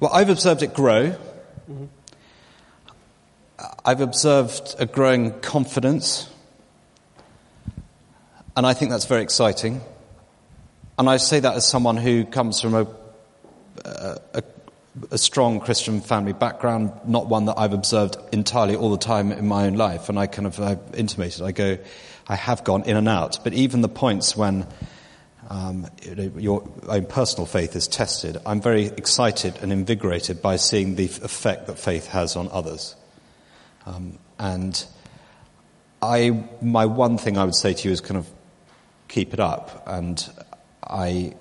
Well, 0.00 0.10
I've 0.12 0.28
observed 0.28 0.64
it 0.64 0.74
grow. 0.74 1.14
Mm-hmm. 1.70 1.84
I've 3.84 4.00
observed 4.00 4.74
a 4.80 4.86
growing 4.86 5.38
confidence 5.38 6.33
and 8.56 8.66
I 8.66 8.74
think 8.74 8.90
that's 8.90 9.06
very 9.06 9.22
exciting. 9.22 9.80
And 10.98 11.08
I 11.08 11.16
say 11.16 11.40
that 11.40 11.56
as 11.56 11.66
someone 11.66 11.96
who 11.96 12.24
comes 12.24 12.60
from 12.60 12.74
a, 12.74 12.86
a, 13.84 14.42
a, 15.10 15.18
strong 15.18 15.58
Christian 15.58 16.00
family 16.00 16.32
background, 16.32 16.92
not 17.04 17.26
one 17.26 17.46
that 17.46 17.58
I've 17.58 17.72
observed 17.72 18.16
entirely 18.32 18.76
all 18.76 18.92
the 18.92 18.98
time 18.98 19.32
in 19.32 19.48
my 19.48 19.66
own 19.66 19.74
life. 19.74 20.08
And 20.08 20.16
I 20.16 20.26
kind 20.28 20.46
of 20.46 20.60
I've 20.60 20.94
intimated, 20.94 21.42
I 21.42 21.50
go, 21.50 21.78
I 22.28 22.36
have 22.36 22.62
gone 22.62 22.84
in 22.84 22.96
and 22.96 23.08
out. 23.08 23.40
But 23.42 23.54
even 23.54 23.80
the 23.80 23.88
points 23.88 24.36
when 24.36 24.68
um, 25.50 25.88
your 26.36 26.68
own 26.88 27.06
personal 27.06 27.46
faith 27.46 27.74
is 27.74 27.88
tested, 27.88 28.38
I'm 28.46 28.60
very 28.60 28.86
excited 28.86 29.58
and 29.62 29.72
invigorated 29.72 30.40
by 30.40 30.56
seeing 30.56 30.94
the 30.94 31.06
effect 31.06 31.66
that 31.66 31.78
faith 31.80 32.06
has 32.06 32.36
on 32.36 32.48
others. 32.52 32.94
Um, 33.84 34.20
and 34.38 34.84
I, 36.00 36.44
my 36.62 36.86
one 36.86 37.18
thing 37.18 37.36
I 37.36 37.44
would 37.44 37.56
say 37.56 37.74
to 37.74 37.88
you 37.88 37.92
is 37.92 38.00
kind 38.00 38.18
of 38.18 38.30
keep 39.14 39.32
it 39.32 39.38
up. 39.38 39.84
And 39.86 40.28
I 40.82 41.34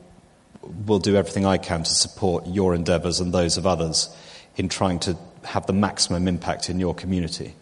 will 0.85 0.99
do 0.99 1.15
everything 1.15 1.43
I 1.43 1.57
can 1.57 1.83
to 1.83 1.89
support 1.89 2.45
your 2.45 2.75
endeavours 2.75 3.19
and 3.19 3.33
those 3.33 3.57
of 3.57 3.65
others 3.65 4.15
in 4.55 4.69
trying 4.69 4.99
to 4.99 5.17
have 5.43 5.65
the 5.65 5.73
maximum 5.73 6.27
impact 6.27 6.69
in 6.69 6.79
your 6.79 6.93
community. 6.93 7.55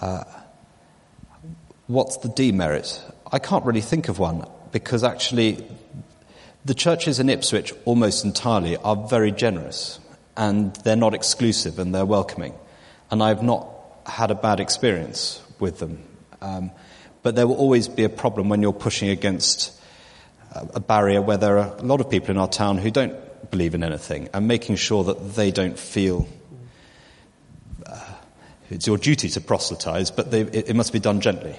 Uh, 0.00 0.22
what's 1.88 2.18
the 2.18 2.28
demerit? 2.28 3.02
I 3.32 3.40
can't 3.40 3.64
really 3.64 3.80
think 3.80 4.08
of 4.08 4.20
one 4.20 4.46
because 4.70 5.02
actually 5.02 5.66
the 6.64 6.74
churches 6.74 7.18
in 7.18 7.28
Ipswich 7.28 7.74
almost 7.84 8.24
entirely 8.24 8.76
are 8.76 8.94
very 8.94 9.32
generous 9.32 9.98
and 10.36 10.76
they're 10.76 10.94
not 10.94 11.12
exclusive 11.12 11.80
and 11.80 11.92
they're 11.92 12.06
welcoming. 12.06 12.54
And 13.10 13.20
I've 13.20 13.42
not 13.42 13.68
had 14.06 14.30
a 14.30 14.36
bad 14.36 14.60
experience 14.60 15.42
with 15.58 15.80
them. 15.80 16.04
Um, 16.40 16.70
but 17.22 17.34
there 17.34 17.46
will 17.46 17.56
always 17.56 17.88
be 17.88 18.04
a 18.04 18.08
problem 18.08 18.48
when 18.48 18.62
you're 18.62 18.72
pushing 18.72 19.08
against 19.08 19.72
a 20.54 20.80
barrier 20.80 21.22
where 21.22 21.36
there 21.36 21.58
are 21.58 21.76
a 21.76 21.82
lot 21.82 22.00
of 22.00 22.10
people 22.10 22.30
in 22.30 22.38
our 22.38 22.48
town 22.48 22.78
who 22.78 22.90
don't 22.90 23.14
believe 23.50 23.74
in 23.74 23.82
anything 23.82 24.28
and 24.34 24.46
making 24.46 24.76
sure 24.76 25.04
that 25.04 25.34
they 25.34 25.50
don't 25.50 25.78
feel 25.78 26.28
uh, 27.86 27.98
it's 28.70 28.86
your 28.86 28.98
duty 28.98 29.28
to 29.28 29.40
proselytize, 29.40 30.10
but 30.10 30.30
they, 30.30 30.42
it, 30.42 30.70
it, 30.70 30.76
must 30.76 30.92
be 30.92 30.98
done 30.98 31.20
gently. 31.20 31.54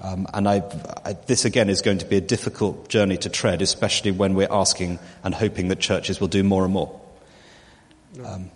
Um, 0.00 0.26
and 0.32 0.48
I, 0.48 0.62
I, 1.04 1.12
this 1.12 1.44
again 1.44 1.68
is 1.68 1.82
going 1.82 1.98
to 1.98 2.06
be 2.06 2.16
a 2.16 2.20
difficult 2.20 2.88
journey 2.88 3.16
to 3.18 3.28
tread, 3.28 3.62
especially 3.62 4.10
when 4.10 4.34
we're 4.34 4.50
asking 4.50 4.98
and 5.22 5.34
hoping 5.34 5.68
that 5.68 5.78
churches 5.78 6.20
will 6.20 6.28
do 6.28 6.42
more 6.42 6.64
and 6.64 6.72
more. 6.72 7.00
Um, 8.24 8.50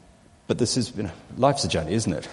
but 0.47 0.59
this 0.59 0.77
is, 0.77 0.97
you 0.97 1.05
know, 1.05 1.13
life's 1.37 1.65
a 1.65 1.69
journey, 1.69 1.95
isn't 1.95 2.13
it? 2.13 2.29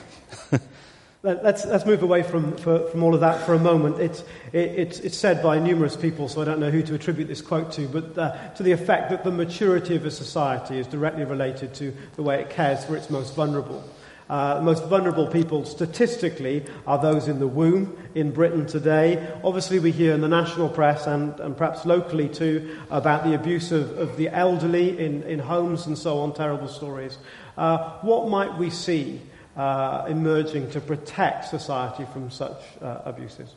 Let's, 1.24 1.66
let's 1.66 1.86
move 1.86 2.02
away 2.02 2.24
from, 2.24 2.58
for, 2.58 2.88
from 2.90 3.04
all 3.04 3.14
of 3.14 3.20
that 3.20 3.46
for 3.46 3.54
a 3.54 3.60
moment. 3.60 4.00
It's, 4.00 4.22
it, 4.54 4.72
it's, 4.72 5.00
it's 5.02 5.16
said 5.16 5.44
by 5.44 5.60
numerous 5.60 5.96
people, 5.96 6.28
so 6.28 6.42
I 6.42 6.46
don't 6.46 6.60
know 6.60 6.72
who 6.72 6.82
to 6.82 6.96
attribute 6.96 7.28
this 7.28 7.44
quote 7.44 7.72
to, 7.74 7.88
but 7.88 8.18
uh, 8.18 8.50
to 8.56 8.64
the 8.64 8.72
effect 8.72 9.12
that 9.12 9.24
the 9.24 9.30
maturity 9.30 9.96
of 9.96 10.04
a 10.04 10.10
society 10.10 10.80
is 10.80 10.88
directly 10.88 11.24
related 11.24 11.76
to 11.76 11.94
the 12.16 12.24
way 12.24 12.42
it 12.42 12.50
cares 12.50 12.84
for 12.86 12.96
its 12.96 13.12
most 13.12 13.36
vulnerable. 13.36 13.88
Uh, 14.32 14.56
the 14.56 14.62
most 14.64 14.84
vulnerable 14.86 15.28
people 15.28 15.64
statistically 15.64 16.66
are 16.88 17.00
those 17.00 17.28
in 17.28 17.38
the 17.38 17.46
womb 17.46 17.96
in 18.16 18.32
Britain 18.32 18.66
today. 18.66 19.32
Obviously, 19.44 19.78
we 19.78 19.92
hear 19.92 20.16
in 20.16 20.22
the 20.22 20.28
national 20.28 20.70
press 20.70 21.06
and, 21.06 21.40
and 21.40 21.56
perhaps 21.56 21.86
locally 21.86 22.30
too 22.30 22.80
about 22.90 23.26
the 23.26 23.36
abuse 23.36 23.72
of, 23.72 23.96
of 24.00 24.18
the 24.18 24.28
elderly 24.30 24.98
in, 24.98 25.22
in 25.24 25.38
homes 25.38 25.86
and 25.86 25.96
so 25.96 26.18
on, 26.18 26.34
terrible 26.34 26.68
stories. 26.68 27.20
Uh, 27.58 28.00
what 28.00 28.28
might 28.28 28.58
we 28.58 28.72
see 28.72 29.22
uh, 29.56 30.06
emerging 30.08 30.72
to 30.72 30.82
protect 30.82 31.46
society 31.46 32.06
from 32.12 32.32
such 32.32 32.62
uh, 32.82 33.00
abuses? 33.06 33.54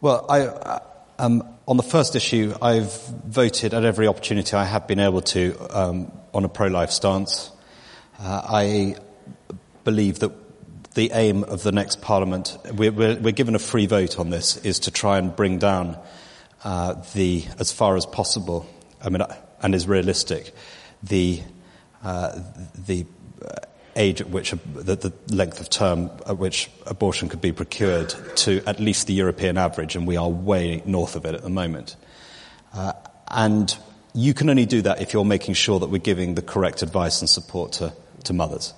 Well, 0.00 0.26
I, 0.28 0.42
uh, 0.42 0.78
um, 1.18 1.42
on 1.66 1.76
the 1.76 1.82
first 1.82 2.14
issue, 2.14 2.54
I've 2.62 2.92
voted 3.26 3.74
at 3.74 3.84
every 3.84 4.06
opportunity 4.06 4.56
I 4.56 4.64
have 4.64 4.86
been 4.86 5.00
able 5.00 5.22
to 5.22 5.56
um, 5.70 6.12
on 6.32 6.44
a 6.44 6.48
pro-life 6.48 6.90
stance. 6.90 7.50
Uh, 8.18 8.42
I 8.48 8.96
believe 9.84 10.20
that 10.20 10.32
the 10.94 11.10
aim 11.12 11.44
of 11.44 11.62
the 11.62 11.72
next 11.72 12.00
Parliament, 12.00 12.56
we're, 12.74 12.92
we're, 12.92 13.16
we're, 13.16 13.32
given 13.32 13.54
a 13.54 13.58
free 13.58 13.86
vote 13.86 14.18
on 14.18 14.30
this, 14.30 14.56
is 14.58 14.80
to 14.80 14.90
try 14.90 15.18
and 15.18 15.34
bring 15.34 15.58
down 15.58 15.98
uh, 16.64 16.94
the, 17.14 17.44
as 17.58 17.72
far 17.72 17.96
as 17.96 18.06
possible, 18.06 18.66
I 19.02 19.10
mean, 19.10 19.22
and 19.62 19.74
is 19.74 19.86
realistic, 19.86 20.52
the 21.02 21.42
uh, 22.02 22.40
the 22.86 23.06
age 23.98 24.20
at 24.20 24.30
which 24.30 24.52
the, 24.74 24.96
the, 24.96 25.12
length 25.34 25.60
of 25.60 25.68
term 25.68 26.10
at 26.26 26.38
which 26.38 26.70
abortion 26.86 27.28
could 27.28 27.40
be 27.40 27.52
procured 27.52 28.14
to 28.36 28.62
at 28.66 28.80
least 28.80 29.06
the 29.06 29.12
European 29.12 29.58
average, 29.58 29.96
and 29.96 30.06
we 30.06 30.16
are 30.16 30.28
way 30.28 30.82
north 30.86 31.16
of 31.16 31.26
it 31.26 31.34
at 31.34 31.42
the 31.42 31.50
moment. 31.50 31.96
Uh, 32.72 32.92
and 33.28 33.76
you 34.14 34.32
can 34.32 34.48
only 34.48 34.66
do 34.66 34.82
that 34.82 35.02
if 35.02 35.12
you're 35.12 35.24
making 35.24 35.54
sure 35.54 35.80
that 35.80 35.90
we're 35.90 35.98
giving 35.98 36.34
the 36.34 36.42
correct 36.42 36.82
advice 36.82 37.20
and 37.20 37.28
support 37.28 37.72
to, 37.72 37.92
to 38.24 38.32
mothers. 38.32 38.72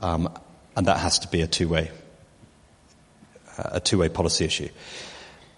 Um, 0.00 0.32
and 0.76 0.86
that 0.86 0.98
has 0.98 1.18
to 1.20 1.28
be 1.28 1.42
a 1.42 1.46
two-way, 1.46 1.90
uh, 3.58 3.70
a 3.72 3.80
two-way 3.80 4.08
policy 4.08 4.44
issue. 4.44 4.68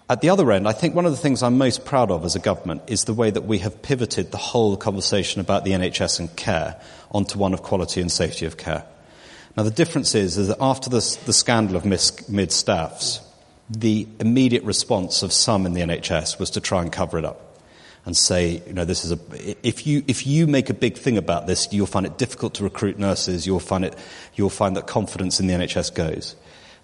At 0.09 0.21
the 0.21 0.29
other 0.29 0.51
end, 0.51 0.67
I 0.67 0.73
think 0.73 0.95
one 0.95 1.05
of 1.05 1.11
the 1.11 1.17
things 1.17 1.41
I'm 1.41 1.57
most 1.57 1.85
proud 1.85 2.11
of 2.11 2.25
as 2.25 2.35
a 2.35 2.39
government 2.39 2.81
is 2.87 3.05
the 3.05 3.13
way 3.13 3.31
that 3.31 3.45
we 3.45 3.59
have 3.59 3.81
pivoted 3.81 4.31
the 4.31 4.37
whole 4.37 4.75
conversation 4.75 5.39
about 5.39 5.63
the 5.63 5.71
NHS 5.71 6.19
and 6.19 6.35
care 6.35 6.79
onto 7.11 7.39
one 7.39 7.53
of 7.53 7.63
quality 7.63 8.01
and 8.01 8.11
safety 8.11 8.45
of 8.45 8.57
care. 8.57 8.83
Now 9.55 9.63
the 9.63 9.71
difference 9.71 10.15
is, 10.15 10.37
is 10.37 10.47
that 10.47 10.57
after 10.59 10.89
the, 10.89 11.17
the 11.25 11.33
scandal 11.33 11.75
of 11.75 11.85
mid 11.85 12.51
staffs, 12.51 13.21
the 13.69 14.07
immediate 14.19 14.63
response 14.63 15.23
of 15.23 15.31
some 15.31 15.65
in 15.65 15.73
the 15.73 15.81
NHS 15.81 16.39
was 16.39 16.49
to 16.51 16.61
try 16.61 16.81
and 16.81 16.91
cover 16.91 17.17
it 17.17 17.25
up 17.25 17.53
and 18.05 18.17
say, 18.17 18.61
you 18.67 18.73
know, 18.73 18.83
this 18.83 19.05
is 19.05 19.11
a, 19.11 19.19
if 19.67 19.87
you, 19.87 20.03
if 20.07 20.27
you 20.27 20.45
make 20.45 20.69
a 20.69 20.73
big 20.73 20.97
thing 20.97 21.17
about 21.17 21.47
this, 21.47 21.71
you'll 21.71 21.87
find 21.87 22.05
it 22.05 22.17
difficult 22.17 22.55
to 22.55 22.63
recruit 22.63 22.99
nurses, 22.99 23.47
you'll 23.47 23.59
find 23.59 23.85
it, 23.85 23.95
you'll 24.35 24.49
find 24.49 24.75
that 24.75 24.87
confidence 24.87 25.39
in 25.39 25.47
the 25.47 25.53
NHS 25.53 25.93
goes. 25.93 26.35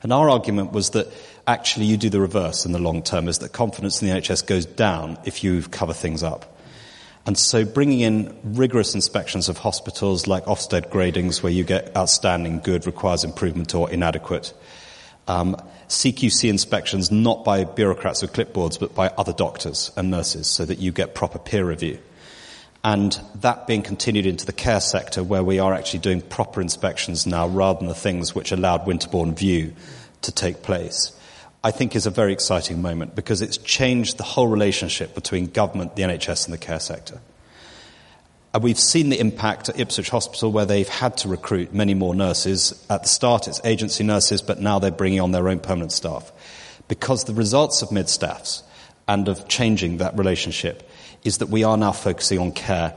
And 0.02 0.14
our 0.14 0.30
argument 0.30 0.72
was 0.72 0.92
that 0.92 1.12
actually 1.46 1.88
you 1.88 1.98
do 1.98 2.10
the 2.10 2.22
reverse 2.22 2.66
in 2.66 2.72
the 2.72 2.80
long 2.80 3.04
term, 3.04 3.28
is 3.28 3.40
that 3.40 3.52
confidence 3.52 4.02
in 4.02 4.08
the 4.08 4.14
NHS 4.14 4.46
goes 4.46 4.66
down 4.66 5.18
if 5.26 5.44
you 5.44 5.62
cover 5.64 5.94
things 5.94 6.24
up. 6.24 6.58
And 7.26 7.38
so 7.38 7.66
bringing 7.66 8.00
in 8.00 8.36
rigorous 8.44 8.96
inspections 8.96 9.50
of 9.50 9.60
hospitals 9.60 10.26
like 10.26 10.46
Ofsted 10.46 10.90
gradings 10.90 11.44
where 11.44 11.52
you 11.52 11.64
get 11.64 11.96
outstanding, 11.96 12.60
good, 12.60 12.86
requires 12.86 13.24
improvement 13.24 13.76
or 13.76 13.90
inadequate. 13.90 14.54
Um, 15.28 15.56
CQC 15.90 16.50
inspections 16.50 17.12
not 17.12 17.44
by 17.44 17.64
bureaucrats 17.64 18.22
with 18.22 18.34
clipboards 18.34 18.80
but 18.80 18.96
by 18.96 19.10
other 19.10 19.34
doctors 19.34 19.92
and 19.96 20.10
nurses 20.10 20.48
so 20.48 20.66
that 20.66 20.80
you 20.80 20.92
get 20.92 21.14
proper 21.14 21.38
peer 21.38 21.66
review. 21.66 22.00
And 22.84 23.20
that 23.36 23.68
being 23.68 23.82
continued 23.82 24.26
into 24.26 24.46
the 24.46 24.54
care 24.54 24.80
sector 24.80 25.22
where 25.22 25.44
we 25.44 25.60
are 25.60 25.74
actually 25.74 26.00
doing 26.00 26.22
proper 26.22 26.62
inspections 26.62 27.28
now 27.28 27.48
rather 27.48 27.80
than 27.80 27.90
the 27.90 27.96
things 27.96 28.34
which 28.34 28.52
allowed 28.52 28.88
Winterbourne 28.88 29.36
View 29.36 29.74
to 30.22 30.32
take 30.32 30.64
place, 30.64 31.12
I 31.64 31.72
think 31.72 31.96
is 31.96 32.06
a 32.06 32.12
very 32.12 32.32
exciting 32.32 32.82
moment 32.82 33.16
because 33.16 33.42
it's 33.42 33.58
changed 33.58 34.18
the 34.18 34.24
whole 34.24 34.48
relationship 34.48 35.14
between 35.14 35.48
government, 35.48 35.96
the 35.96 36.04
NHS 36.04 36.46
and 36.46 36.54
the 36.54 36.58
care 36.58 36.80
sector. 36.80 37.20
And 38.54 38.64
we've 38.64 38.80
seen 38.80 39.10
the 39.10 39.20
impact 39.20 39.70
at 39.70 39.80
Ipswich 39.80 40.10
Hospital 40.10 40.52
where 40.52 40.66
they've 40.66 40.90
had 40.90 41.18
to 41.18 41.28
recruit 41.28 41.74
many 41.74 41.94
more 41.94 42.16
nurses. 42.16 42.86
At 42.90 43.04
the 43.04 43.10
start 43.10 43.48
it's 43.48 43.62
agency 43.64 44.04
nurses, 44.04 44.42
but 44.42 44.60
now 44.60 44.80
they're 44.80 44.90
bringing 44.90 45.20
on 45.20 45.32
their 45.32 45.50
own 45.50 45.60
permanent 45.60 45.92
staff. 45.92 46.32
Because 46.88 47.26
the 47.26 47.34
results 47.34 47.82
of 47.82 47.92
mid-staffs 47.92 48.64
and 49.08 49.28
of 49.28 49.48
changing 49.48 49.98
that 49.98 50.18
relationship 50.18 50.90
is 51.24 51.40
that 51.40 51.50
we 51.50 51.64
are 51.64 51.78
now 51.78 51.92
focusing 51.92 52.40
on 52.40 52.52
care 52.52 52.94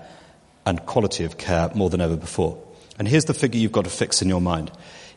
and 0.65 0.85
quality 0.87 1.25
of 1.25 1.37
care 1.37 1.71
more 1.75 1.91
than 1.91 2.01
ever 2.01 2.17
before. 2.17 2.63
And 2.99 3.09
here's 3.09 3.25
the 3.25 3.35
figure 3.35 3.61
you've 3.61 3.73
got 3.73 3.85
to 3.85 3.91
fix 3.91 4.23
in 4.23 4.29
your 4.29 4.41
mind. 4.41 4.71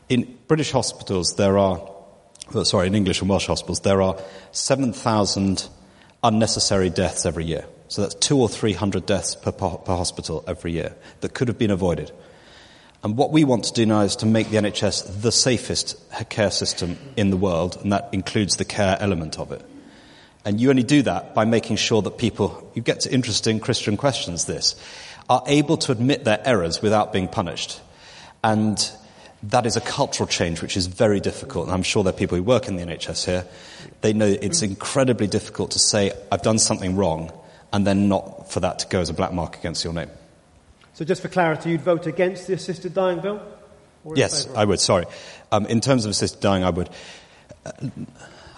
In 0.09 0.37
British 0.47 0.71
hospitals, 0.71 1.35
there 1.35 1.57
are, 1.57 1.77
Uh, 2.53 2.63
sorry, 2.63 2.87
in 2.87 2.95
English 2.95 3.21
and 3.21 3.29
Welsh 3.29 3.47
hospitals, 3.47 3.79
there 3.81 4.01
are 4.01 4.17
7,000 4.51 5.67
unnecessary 6.23 6.89
deaths 6.89 7.25
every 7.25 7.45
year. 7.45 7.65
So 7.87 8.01
that's 8.01 8.15
two 8.15 8.37
or 8.37 8.49
three 8.49 8.73
hundred 8.73 9.05
deaths 9.05 9.35
per, 9.35 9.51
per 9.51 9.95
hospital 9.95 10.43
every 10.47 10.71
year 10.71 10.95
that 11.21 11.33
could 11.33 11.47
have 11.47 11.57
been 11.57 11.71
avoided. 11.71 12.11
And 13.03 13.15
what 13.15 13.31
we 13.31 13.43
want 13.43 13.65
to 13.65 13.73
do 13.73 13.85
now 13.85 14.01
is 14.01 14.15
to 14.17 14.25
make 14.25 14.49
the 14.49 14.57
NHS 14.57 15.21
the 15.21 15.31
safest 15.31 15.95
care 16.29 16.49
system 16.49 16.97
in 17.15 17.29
the 17.29 17.37
world, 17.37 17.77
and 17.81 17.93
that 17.93 18.09
includes 18.11 18.55
the 18.55 18.65
care 18.65 18.97
element 18.99 19.37
of 19.37 19.51
it. 19.51 19.63
And 20.43 20.59
you 20.59 20.71
only 20.71 20.83
do 20.83 21.03
that 21.03 21.35
by 21.35 21.45
making 21.45 21.75
sure 21.75 22.01
that 22.01 22.17
people, 22.17 22.71
you 22.73 22.81
get 22.81 23.01
to 23.01 23.13
interesting 23.13 23.59
Christian 23.59 23.97
questions 23.97 24.45
this, 24.45 24.75
are 25.29 25.43
able 25.45 25.77
to 25.77 25.91
admit 25.91 26.23
their 26.23 26.41
errors 26.45 26.81
without 26.81 27.13
being 27.13 27.27
punished. 27.27 27.79
And 28.43 28.77
that 29.49 29.65
is 29.65 29.75
a 29.75 29.81
cultural 29.81 30.27
change 30.27 30.61
which 30.61 30.77
is 30.77 30.87
very 30.87 31.19
difficult. 31.19 31.65
And 31.65 31.73
I'm 31.73 31.83
sure 31.83 32.03
there 32.03 32.13
are 32.13 32.17
people 32.17 32.37
who 32.37 32.43
work 32.43 32.67
in 32.67 32.75
the 32.75 32.83
NHS 32.83 33.25
here. 33.25 33.45
They 34.01 34.13
know 34.13 34.25
it's 34.27 34.61
incredibly 34.61 35.27
difficult 35.27 35.71
to 35.71 35.79
say, 35.79 36.13
I've 36.31 36.41
done 36.41 36.59
something 36.59 36.95
wrong, 36.95 37.31
and 37.71 37.85
then 37.85 38.07
not 38.07 38.51
for 38.51 38.59
that 38.61 38.79
to 38.79 38.87
go 38.87 39.01
as 39.01 39.09
a 39.09 39.13
black 39.13 39.33
mark 39.33 39.57
against 39.57 39.83
your 39.83 39.93
name. 39.93 40.09
So 40.93 41.03
just 41.03 41.21
for 41.21 41.27
clarity, 41.27 41.71
you'd 41.71 41.81
vote 41.81 42.07
against 42.07 42.47
the 42.47 42.53
assisted 42.53 42.93
dying 42.93 43.19
bill? 43.19 43.41
Yes, 44.15 44.47
I 44.55 44.63
would, 44.63 44.79
sorry. 44.79 45.05
Um, 45.51 45.65
in 45.65 45.81
terms 45.81 46.05
of 46.05 46.11
assisted 46.11 46.39
dying, 46.39 46.63
I 46.63 46.69
would. 46.69 46.89
Uh, 47.65 47.71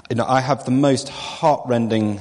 you 0.10 0.16
know, 0.16 0.26
I 0.26 0.42
have 0.42 0.66
the 0.66 0.72
most 0.72 1.10
heartrending, 1.10 2.20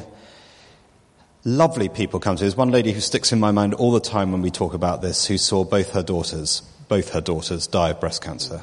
lovely 1.45 1.89
people 1.89 2.19
come 2.19 2.37
to. 2.37 2.43
There's 2.45 2.57
one 2.57 2.71
lady 2.71 2.93
who 2.93 3.01
sticks 3.01 3.33
in 3.33 3.41
my 3.41 3.51
mind 3.51 3.75
all 3.75 3.93
the 3.93 4.01
time 4.01 4.33
when 4.33 4.43
we 4.43 4.51
talk 4.51 4.75
about 4.75 5.03
this, 5.03 5.27
who 5.27 5.39
saw 5.39 5.65
both 5.65 5.91
her 5.93 6.03
daughters, 6.03 6.63
both 6.89 7.11
her 7.11 7.21
daughters 7.21 7.67
die 7.67 7.91
of 7.91 8.01
breast 8.01 8.23
cancer. 8.23 8.63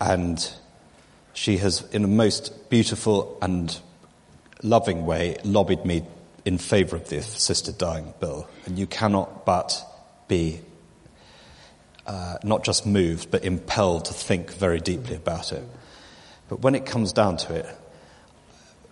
And 0.00 0.52
she 1.32 1.58
has, 1.58 1.82
in 1.92 2.04
a 2.04 2.08
most 2.08 2.70
beautiful 2.70 3.38
and 3.40 3.78
loving 4.62 5.06
way, 5.06 5.36
lobbied 5.44 5.84
me 5.84 6.04
in 6.44 6.58
favour 6.58 6.96
of 6.96 7.08
the 7.08 7.18
assisted 7.18 7.78
dying 7.78 8.12
bill. 8.20 8.48
And 8.66 8.78
you 8.78 8.86
cannot 8.86 9.46
but 9.46 9.80
be 10.28 10.60
uh, 12.06 12.36
not 12.42 12.64
just 12.64 12.86
moved, 12.86 13.30
but 13.30 13.44
impelled 13.44 14.06
to 14.06 14.14
think 14.14 14.52
very 14.52 14.80
deeply 14.80 15.16
about 15.16 15.52
it. 15.52 15.62
But 16.48 16.60
when 16.60 16.74
it 16.74 16.84
comes 16.84 17.12
down 17.12 17.36
to 17.38 17.54
it, 17.54 17.66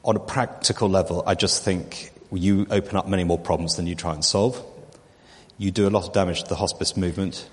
on 0.04 0.16
a 0.16 0.20
practical 0.20 0.88
level, 0.88 1.22
I 1.26 1.34
just 1.34 1.62
think 1.62 2.12
you 2.32 2.66
open 2.70 2.96
up 2.96 3.08
many 3.08 3.24
more 3.24 3.38
problems 3.38 3.76
than 3.76 3.86
you 3.86 3.94
try 3.94 4.14
and 4.14 4.24
solve. 4.24 4.64
You 5.58 5.70
do 5.70 5.86
a 5.86 5.90
lot 5.90 6.06
of 6.06 6.12
damage 6.14 6.44
to 6.44 6.48
the 6.48 6.54
hospice 6.54 6.96
movement. 6.96 7.48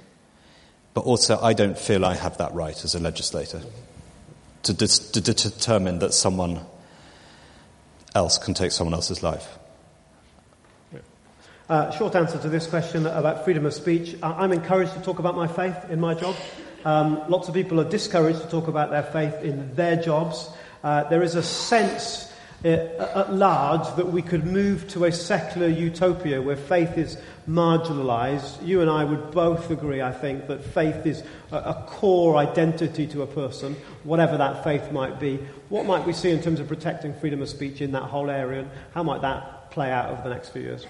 But 0.98 1.06
also, 1.06 1.40
I 1.40 1.54
don't 1.54 1.78
feel 1.78 2.04
I 2.04 2.16
have 2.16 2.40
that 2.40 2.56
right 2.56 2.84
as 2.84 2.96
a 2.96 3.00
legislator 3.00 3.62
to, 4.64 4.74
dis- 4.74 5.12
to, 5.12 5.22
determine 5.22 6.00
that 6.00 6.12
someone 6.12 6.62
else 8.16 8.40
can 8.40 8.56
take 8.56 8.72
someone 8.72 8.96
else's 8.96 9.22
life. 9.22 9.60
Uh, 11.70 11.92
short 11.92 12.16
answer 12.16 12.40
to 12.40 12.50
this 12.50 12.66
question 12.66 13.06
about 13.06 13.46
freedom 13.46 13.68
of 13.68 13.76
speech. 13.76 14.16
I'm 14.24 14.52
encouraged 14.52 14.96
to 14.96 15.02
talk 15.02 15.20
about 15.20 15.36
my 15.36 15.46
faith 15.46 15.78
in 15.92 16.00
my 16.00 16.16
job. 16.16 16.36
Um, 16.84 17.30
lots 17.30 17.48
of 17.48 17.54
people 17.54 17.80
are 17.80 17.88
discouraged 17.88 18.42
to 18.42 18.48
talk 18.48 18.68
about 18.68 18.90
their 18.90 19.04
faith 19.04 19.44
in 19.44 19.76
their 19.76 19.98
jobs. 19.98 20.50
Uh, 20.84 21.04
there 21.04 21.22
is 21.22 21.36
a 21.36 21.44
sense 21.44 22.34
at 22.64 23.34
large 23.34 23.96
that 23.98 24.08
we 24.08 24.22
could 24.22 24.46
move 24.46 24.88
to 24.90 25.06
a 25.06 25.12
secular 25.12 25.68
utopia 25.68 26.42
where 26.42 26.56
faith 26.56 26.98
is 26.98 27.18
marginalized. 27.48 28.66
You 28.66 28.82
and 28.82 28.90
I 28.90 29.04
would 29.04 29.32
both 29.32 29.70
agree, 29.70 30.02
I 30.02 30.12
think, 30.12 30.48
that 30.48 30.64
faith 30.64 31.06
is 31.06 31.24
a, 31.52 31.84
core 31.86 32.36
identity 32.36 33.06
to 33.08 33.22
a 33.22 33.28
person, 33.28 33.76
whatever 34.04 34.38
that 34.38 34.64
faith 34.64 34.92
might 34.92 35.20
be. 35.20 35.38
What 35.70 35.86
might 35.86 36.06
we 36.06 36.14
see 36.14 36.32
in 36.32 36.42
terms 36.42 36.60
of 36.60 36.68
protecting 36.68 37.14
freedom 37.14 37.42
of 37.42 37.50
speech 37.50 37.80
in 37.80 37.92
that 37.92 38.04
whole 38.04 38.30
area, 38.30 38.62
and 38.62 38.72
how 38.94 39.04
might 39.04 39.22
that 39.22 39.72
play 39.72 39.92
out 39.92 40.10
over 40.10 40.24
the 40.24 40.34
next 40.34 40.50
few 40.50 40.64
years? 40.64 40.86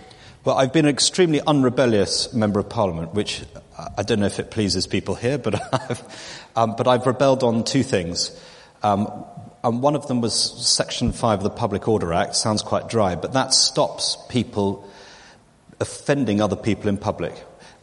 Well, 0.46 0.58
I've 0.58 0.72
been 0.72 0.86
an 0.86 0.92
extremely 0.92 1.42
unrebellious 1.46 2.34
member 2.34 2.62
of 2.62 2.70
parliament, 2.70 3.14
which 3.14 3.44
I 3.98 4.04
don't 4.04 4.22
know 4.22 4.28
if 4.28 4.40
it 4.40 4.50
pleases 4.50 4.88
people 4.88 5.16
here, 5.16 5.38
but 5.38 5.56
I've, 5.74 6.48
um, 6.56 6.76
but 6.78 6.88
I've 6.88 7.06
rebelled 7.06 7.44
on 7.44 7.66
two 7.66 7.84
things. 7.84 8.32
Um, 8.84 9.26
and 9.68 9.82
one 9.82 9.98
of 9.98 10.08
them 10.08 10.22
was 10.22 10.34
Section 10.34 11.12
5 11.12 11.40
of 11.40 11.44
the 11.44 11.50
Public 11.50 11.90
Order 11.90 12.14
Act. 12.14 12.38
Sounds 12.38 12.62
quite 12.62 12.88
dry, 12.88 13.16
but 13.16 13.34
that 13.34 13.54
stops 13.54 14.18
people 14.30 14.90
offending 15.82 16.40
other 16.40 16.56
people 16.56 16.88
in 16.88 16.98
public. 16.98 17.34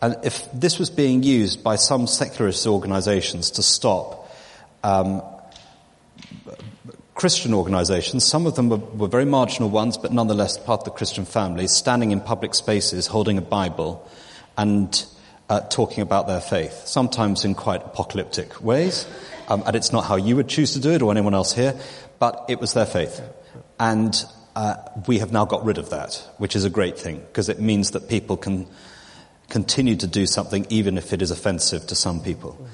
And 0.00 0.16
if 0.24 0.50
this 0.50 0.78
was 0.78 0.88
being 0.88 1.22
used 1.22 1.62
by 1.62 1.76
some 1.76 2.06
secularist 2.06 2.66
organizations 2.66 3.50
to 3.52 3.62
stop 3.62 4.34
um, 4.82 5.22
Christian 7.14 7.52
organizations, 7.52 8.24
some 8.24 8.46
of 8.46 8.54
them 8.54 8.70
were, 8.70 8.78
were, 8.78 9.08
very 9.08 9.26
marginal 9.26 9.68
ones, 9.68 9.98
but 9.98 10.10
nonetheless 10.10 10.56
part 10.56 10.80
of 10.80 10.84
the 10.86 10.90
Christian 10.90 11.26
family, 11.26 11.66
standing 11.68 12.12
in 12.12 12.20
public 12.22 12.54
spaces 12.54 13.06
holding 13.08 13.36
a 13.36 13.42
Bible 13.42 14.10
and 14.56 15.04
uh, 15.48 15.60
talking 15.60 16.02
about 16.02 16.26
their 16.26 16.40
faith, 16.40 16.86
sometimes 16.86 17.44
in 17.44 17.54
quite 17.54 17.84
apocalyptic 17.84 18.62
ways. 18.62 19.06
Um, 19.48 19.62
and 19.66 19.76
it's 19.76 19.92
not 19.92 20.04
how 20.04 20.16
you 20.16 20.36
would 20.36 20.48
choose 20.48 20.72
to 20.72 20.80
do 20.80 20.90
it 20.92 21.02
or 21.02 21.10
anyone 21.10 21.34
else 21.34 21.52
here, 21.52 21.78
but 22.18 22.46
it 22.48 22.60
was 22.60 22.72
their 22.72 22.86
faith. 22.86 23.20
And 23.78 24.14
uh, 24.56 24.76
we 25.06 25.18
have 25.18 25.32
now 25.32 25.44
got 25.44 25.64
rid 25.64 25.78
of 25.78 25.90
that, 25.90 26.22
which 26.38 26.56
is 26.56 26.64
a 26.64 26.70
great 26.70 26.98
thing, 26.98 27.18
because 27.18 27.48
it 27.48 27.60
means 27.60 27.90
that 27.90 28.08
people 28.08 28.36
can 28.36 28.66
continue 29.50 29.96
to 29.96 30.06
do 30.06 30.26
something 30.26 30.66
even 30.70 30.96
if 30.96 31.12
it 31.12 31.20
is 31.20 31.30
offensive 31.30 31.86
to 31.88 31.94
some 31.94 32.20
people. 32.20 32.66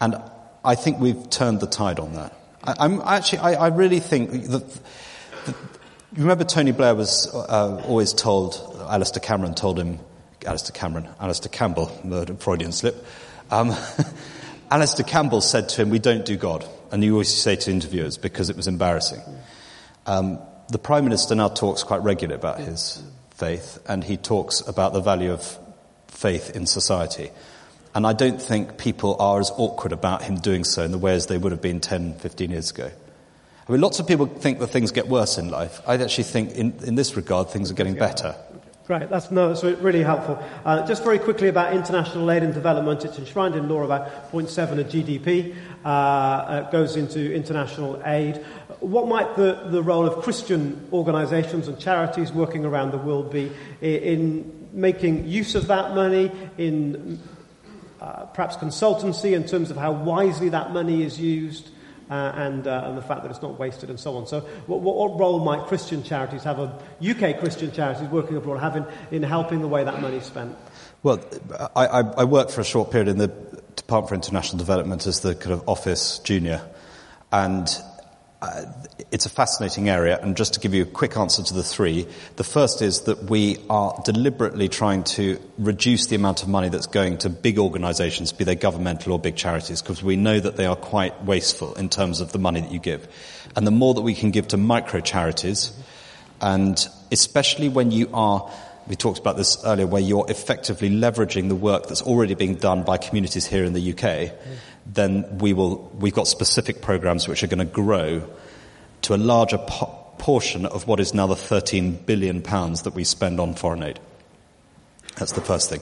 And 0.00 0.16
I 0.64 0.74
think 0.74 0.98
we've 0.98 1.30
turned 1.30 1.60
the 1.60 1.66
tide 1.66 2.00
on 2.00 2.14
that. 2.14 2.36
I, 2.64 2.84
am 2.84 3.00
actually, 3.04 3.38
I, 3.38 3.52
I, 3.52 3.68
really 3.68 4.00
think 4.00 4.30
that, 4.48 4.68
that, 5.46 5.54
you 6.12 6.18
remember 6.18 6.44
Tony 6.44 6.72
Blair 6.72 6.94
was 6.94 7.32
uh, 7.32 7.82
always 7.86 8.12
told, 8.12 8.54
Alastair 8.88 9.22
Cameron 9.22 9.54
told 9.54 9.78
him, 9.78 9.98
Alastair 10.46 10.72
Cameron, 10.72 11.08
Alastair 11.20 11.50
Campbell, 11.50 11.86
Freudian 12.38 12.72
slip. 12.72 13.04
Um, 13.50 13.74
Alastair 14.70 15.04
Campbell 15.04 15.40
said 15.40 15.68
to 15.70 15.82
him, 15.82 15.90
We 15.90 15.98
don't 15.98 16.24
do 16.24 16.36
God. 16.36 16.66
And 16.92 17.04
you 17.04 17.12
always 17.12 17.32
say 17.32 17.56
to 17.56 17.70
interviewers 17.70 18.18
because 18.18 18.50
it 18.50 18.56
was 18.56 18.66
embarrassing. 18.66 19.20
Um, 20.06 20.40
the 20.68 20.78
Prime 20.78 21.04
Minister 21.04 21.34
now 21.34 21.48
talks 21.48 21.82
quite 21.82 22.02
regularly 22.02 22.38
about 22.38 22.60
his 22.60 23.02
faith, 23.30 23.78
and 23.86 24.02
he 24.02 24.16
talks 24.16 24.60
about 24.60 24.92
the 24.92 25.00
value 25.00 25.32
of 25.32 25.58
faith 26.08 26.54
in 26.54 26.66
society. 26.66 27.30
And 27.94 28.06
I 28.06 28.12
don't 28.12 28.40
think 28.40 28.78
people 28.78 29.16
are 29.18 29.40
as 29.40 29.50
awkward 29.56 29.92
about 29.92 30.22
him 30.22 30.36
doing 30.36 30.64
so 30.64 30.84
in 30.84 30.92
the 30.92 30.98
way 30.98 31.14
as 31.14 31.26
they 31.26 31.38
would 31.38 31.52
have 31.52 31.62
been 31.62 31.80
10, 31.80 32.14
15 32.14 32.50
years 32.50 32.70
ago. 32.70 32.90
I 33.68 33.72
mean, 33.72 33.80
lots 33.80 33.98
of 34.00 34.06
people 34.06 34.26
think 34.26 34.58
that 34.60 34.68
things 34.68 34.90
get 34.90 35.08
worse 35.08 35.38
in 35.38 35.48
life. 35.48 35.80
I 35.86 35.96
actually 35.96 36.24
think 36.24 36.52
in, 36.52 36.72
in 36.84 36.94
this 36.94 37.16
regard 37.16 37.50
things 37.50 37.70
are 37.70 37.74
getting 37.74 37.94
better. 37.94 38.34
Great, 38.90 39.08
that's, 39.08 39.30
no, 39.30 39.54
that's 39.54 39.62
really 39.80 40.02
helpful. 40.02 40.36
Uh, 40.64 40.84
just 40.84 41.04
very 41.04 41.20
quickly 41.20 41.46
about 41.46 41.72
international 41.72 42.28
aid 42.28 42.42
and 42.42 42.52
development. 42.52 43.04
It's 43.04 43.20
enshrined 43.20 43.54
in 43.54 43.68
law 43.68 43.84
about 43.84 44.32
0.7 44.32 44.80
of 44.80 44.88
GDP. 44.88 45.54
Uh, 45.84 45.88
uh, 45.88 46.70
goes 46.72 46.96
into 46.96 47.32
international 47.32 48.02
aid. 48.04 48.38
What 48.80 49.06
might 49.06 49.36
the, 49.36 49.62
the 49.66 49.80
role 49.80 50.08
of 50.08 50.24
Christian 50.24 50.88
organisations 50.92 51.68
and 51.68 51.78
charities 51.78 52.32
working 52.32 52.64
around 52.64 52.90
the 52.90 52.98
world 52.98 53.30
be 53.30 53.52
in, 53.80 54.02
in 54.02 54.68
making 54.72 55.28
use 55.28 55.54
of 55.54 55.68
that 55.68 55.94
money, 55.94 56.32
in 56.58 57.20
uh, 58.00 58.24
perhaps 58.24 58.56
consultancy 58.56 59.34
in 59.34 59.46
terms 59.46 59.70
of 59.70 59.76
how 59.76 59.92
wisely 59.92 60.48
that 60.48 60.72
money 60.72 61.04
is 61.04 61.16
used? 61.16 61.70
Uh, 62.10 62.32
and, 62.34 62.66
uh, 62.66 62.82
and 62.86 62.98
the 62.98 63.02
fact 63.02 63.22
that 63.22 63.30
it's 63.30 63.42
not 63.42 63.58
wasted 63.58 63.88
and 63.88 63.98
so 63.98 64.16
on. 64.16 64.26
So, 64.26 64.40
what, 64.66 64.80
what, 64.80 65.18
role 65.18 65.38
might 65.38 65.66
Christian 65.66 66.02
charities 66.02 66.42
have, 66.42 66.58
a 66.58 66.76
UK 67.00 67.38
Christian 67.38 67.70
charities 67.70 68.08
working 68.08 68.36
abroad, 68.36 68.58
have 68.58 68.76
in, 68.76 68.84
in 69.10 69.22
helping 69.22 69.60
the 69.60 69.68
way 69.68 69.84
that 69.84 70.02
money 70.02 70.16
is 70.16 70.24
spent? 70.24 70.56
Well, 71.02 71.24
I, 71.76 71.86
I, 71.86 72.00
I 72.00 72.24
worked 72.24 72.50
for 72.50 72.60
a 72.60 72.64
short 72.64 72.90
period 72.90 73.08
in 73.08 73.18
the 73.18 73.28
Department 73.76 74.08
for 74.08 74.14
International 74.16 74.58
Development 74.58 75.06
as 75.06 75.20
the 75.20 75.34
kind 75.34 75.52
of 75.52 75.68
office 75.68 76.18
junior, 76.18 76.60
and 77.32 77.68
uh, 78.42 78.64
it's 79.10 79.26
a 79.26 79.30
fascinating 79.30 79.88
area, 79.88 80.18
and 80.22 80.36
just 80.36 80.54
to 80.54 80.60
give 80.60 80.72
you 80.72 80.82
a 80.82 80.86
quick 80.86 81.16
answer 81.16 81.42
to 81.42 81.54
the 81.54 81.62
three, 81.62 82.06
the 82.36 82.44
first 82.44 82.80
is 82.80 83.02
that 83.02 83.24
we 83.24 83.58
are 83.68 84.00
deliberately 84.04 84.68
trying 84.68 85.04
to 85.04 85.38
reduce 85.58 86.06
the 86.06 86.16
amount 86.16 86.42
of 86.42 86.48
money 86.48 86.68
that's 86.68 86.86
going 86.86 87.18
to 87.18 87.28
big 87.28 87.58
organizations, 87.58 88.32
be 88.32 88.44
they 88.44 88.54
governmental 88.54 89.12
or 89.12 89.18
big 89.18 89.36
charities, 89.36 89.82
because 89.82 90.02
we 90.02 90.16
know 90.16 90.40
that 90.40 90.56
they 90.56 90.64
are 90.64 90.76
quite 90.76 91.22
wasteful 91.24 91.74
in 91.74 91.88
terms 91.88 92.20
of 92.20 92.32
the 92.32 92.38
money 92.38 92.60
that 92.60 92.72
you 92.72 92.78
give. 92.78 93.06
And 93.56 93.66
the 93.66 93.72
more 93.72 93.94
that 93.94 94.02
we 94.02 94.14
can 94.14 94.30
give 94.30 94.48
to 94.48 94.56
micro 94.56 95.00
charities, 95.00 95.72
and 96.40 96.88
especially 97.12 97.68
when 97.68 97.90
you 97.90 98.08
are 98.14 98.50
we 98.86 98.96
talked 98.96 99.18
about 99.18 99.36
this 99.36 99.62
earlier, 99.64 99.86
where 99.86 100.02
you're 100.02 100.26
effectively 100.28 100.90
leveraging 100.90 101.48
the 101.48 101.54
work 101.54 101.86
that's 101.86 102.02
already 102.02 102.34
being 102.34 102.56
done 102.56 102.82
by 102.82 102.96
communities 102.96 103.46
here 103.46 103.64
in 103.64 103.72
the 103.72 103.92
UK, 103.92 104.32
then 104.86 105.38
we 105.38 105.52
will, 105.52 105.90
we've 105.98 106.14
got 106.14 106.26
specific 106.26 106.82
programs 106.82 107.28
which 107.28 107.42
are 107.42 107.46
going 107.46 107.58
to 107.58 107.64
grow 107.64 108.22
to 109.02 109.14
a 109.14 109.16
larger 109.16 109.58
po- 109.58 109.96
portion 110.18 110.66
of 110.66 110.86
what 110.86 111.00
is 111.00 111.14
now 111.14 111.26
the 111.26 111.36
13 111.36 111.92
billion 111.92 112.42
pounds 112.42 112.82
that 112.82 112.94
we 112.94 113.04
spend 113.04 113.40
on 113.40 113.54
foreign 113.54 113.82
aid. 113.82 113.98
That's 115.16 115.32
the 115.32 115.40
first 115.40 115.70
thing. 115.70 115.80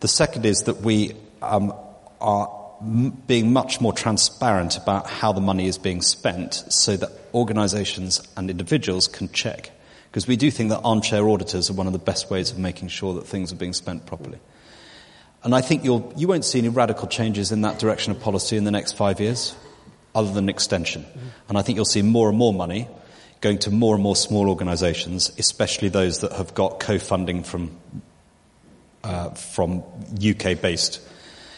The 0.00 0.08
second 0.08 0.46
is 0.46 0.64
that 0.64 0.80
we 0.80 1.14
um, 1.42 1.74
are 2.20 2.50
m- 2.80 3.10
being 3.26 3.52
much 3.52 3.80
more 3.80 3.92
transparent 3.92 4.76
about 4.76 5.06
how 5.06 5.32
the 5.32 5.40
money 5.40 5.66
is 5.66 5.78
being 5.78 6.02
spent 6.02 6.54
so 6.68 6.96
that 6.96 7.10
organizations 7.34 8.26
and 8.36 8.50
individuals 8.50 9.08
can 9.08 9.28
check. 9.30 9.70
Because 10.10 10.26
we 10.26 10.36
do 10.36 10.50
think 10.50 10.70
that 10.70 10.80
armchair 10.80 11.28
auditors 11.28 11.70
are 11.70 11.74
one 11.74 11.86
of 11.86 11.92
the 11.92 11.98
best 11.98 12.30
ways 12.30 12.50
of 12.50 12.58
making 12.58 12.88
sure 12.88 13.14
that 13.14 13.26
things 13.26 13.52
are 13.52 13.56
being 13.56 13.72
spent 13.72 14.06
properly. 14.06 14.38
And 15.42 15.54
I 15.54 15.60
think 15.60 15.84
you'll, 15.84 16.12
you 16.16 16.26
won't 16.26 16.44
see 16.44 16.58
any 16.58 16.68
radical 16.68 17.06
changes 17.06 17.52
in 17.52 17.62
that 17.62 17.78
direction 17.78 18.10
of 18.10 18.20
policy 18.20 18.56
in 18.56 18.64
the 18.64 18.70
next 18.70 18.92
five 18.92 19.20
years, 19.20 19.54
other 20.14 20.32
than 20.32 20.48
extension. 20.48 21.06
And 21.48 21.56
I 21.56 21.62
think 21.62 21.76
you'll 21.76 21.84
see 21.84 22.02
more 22.02 22.28
and 22.28 22.36
more 22.36 22.52
money 22.52 22.88
going 23.40 23.58
to 23.58 23.70
more 23.70 23.94
and 23.94 24.02
more 24.02 24.16
small 24.16 24.48
organisations, 24.48 25.32
especially 25.38 25.88
those 25.88 26.20
that 26.20 26.32
have 26.32 26.52
got 26.54 26.78
co-funding 26.78 27.42
from, 27.42 27.74
uh, 29.02 29.30
from 29.30 29.82
UK-based 30.14 31.00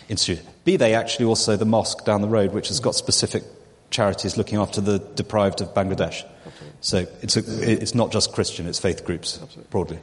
institutes. 0.08 0.46
Be 0.64 0.76
they 0.76 0.94
actually 0.94 1.24
also 1.24 1.56
the 1.56 1.64
mosque 1.64 2.04
down 2.04 2.20
the 2.20 2.28
road, 2.28 2.52
which 2.52 2.68
has 2.68 2.78
got 2.78 2.94
specific 2.94 3.42
charities 3.90 4.36
looking 4.36 4.58
after 4.58 4.80
the 4.80 4.98
deprived 4.98 5.60
of 5.60 5.74
Bangladesh. 5.74 6.24
Absolutely. 6.46 6.78
So 6.80 7.06
it's, 7.22 7.36
a, 7.36 7.82
it's 7.82 7.94
not 7.94 8.12
just 8.12 8.32
Christian, 8.32 8.66
it's 8.66 8.78
faith 8.78 9.04
groups 9.04 9.38
Absolutely. 9.42 9.70
broadly. 9.70 9.98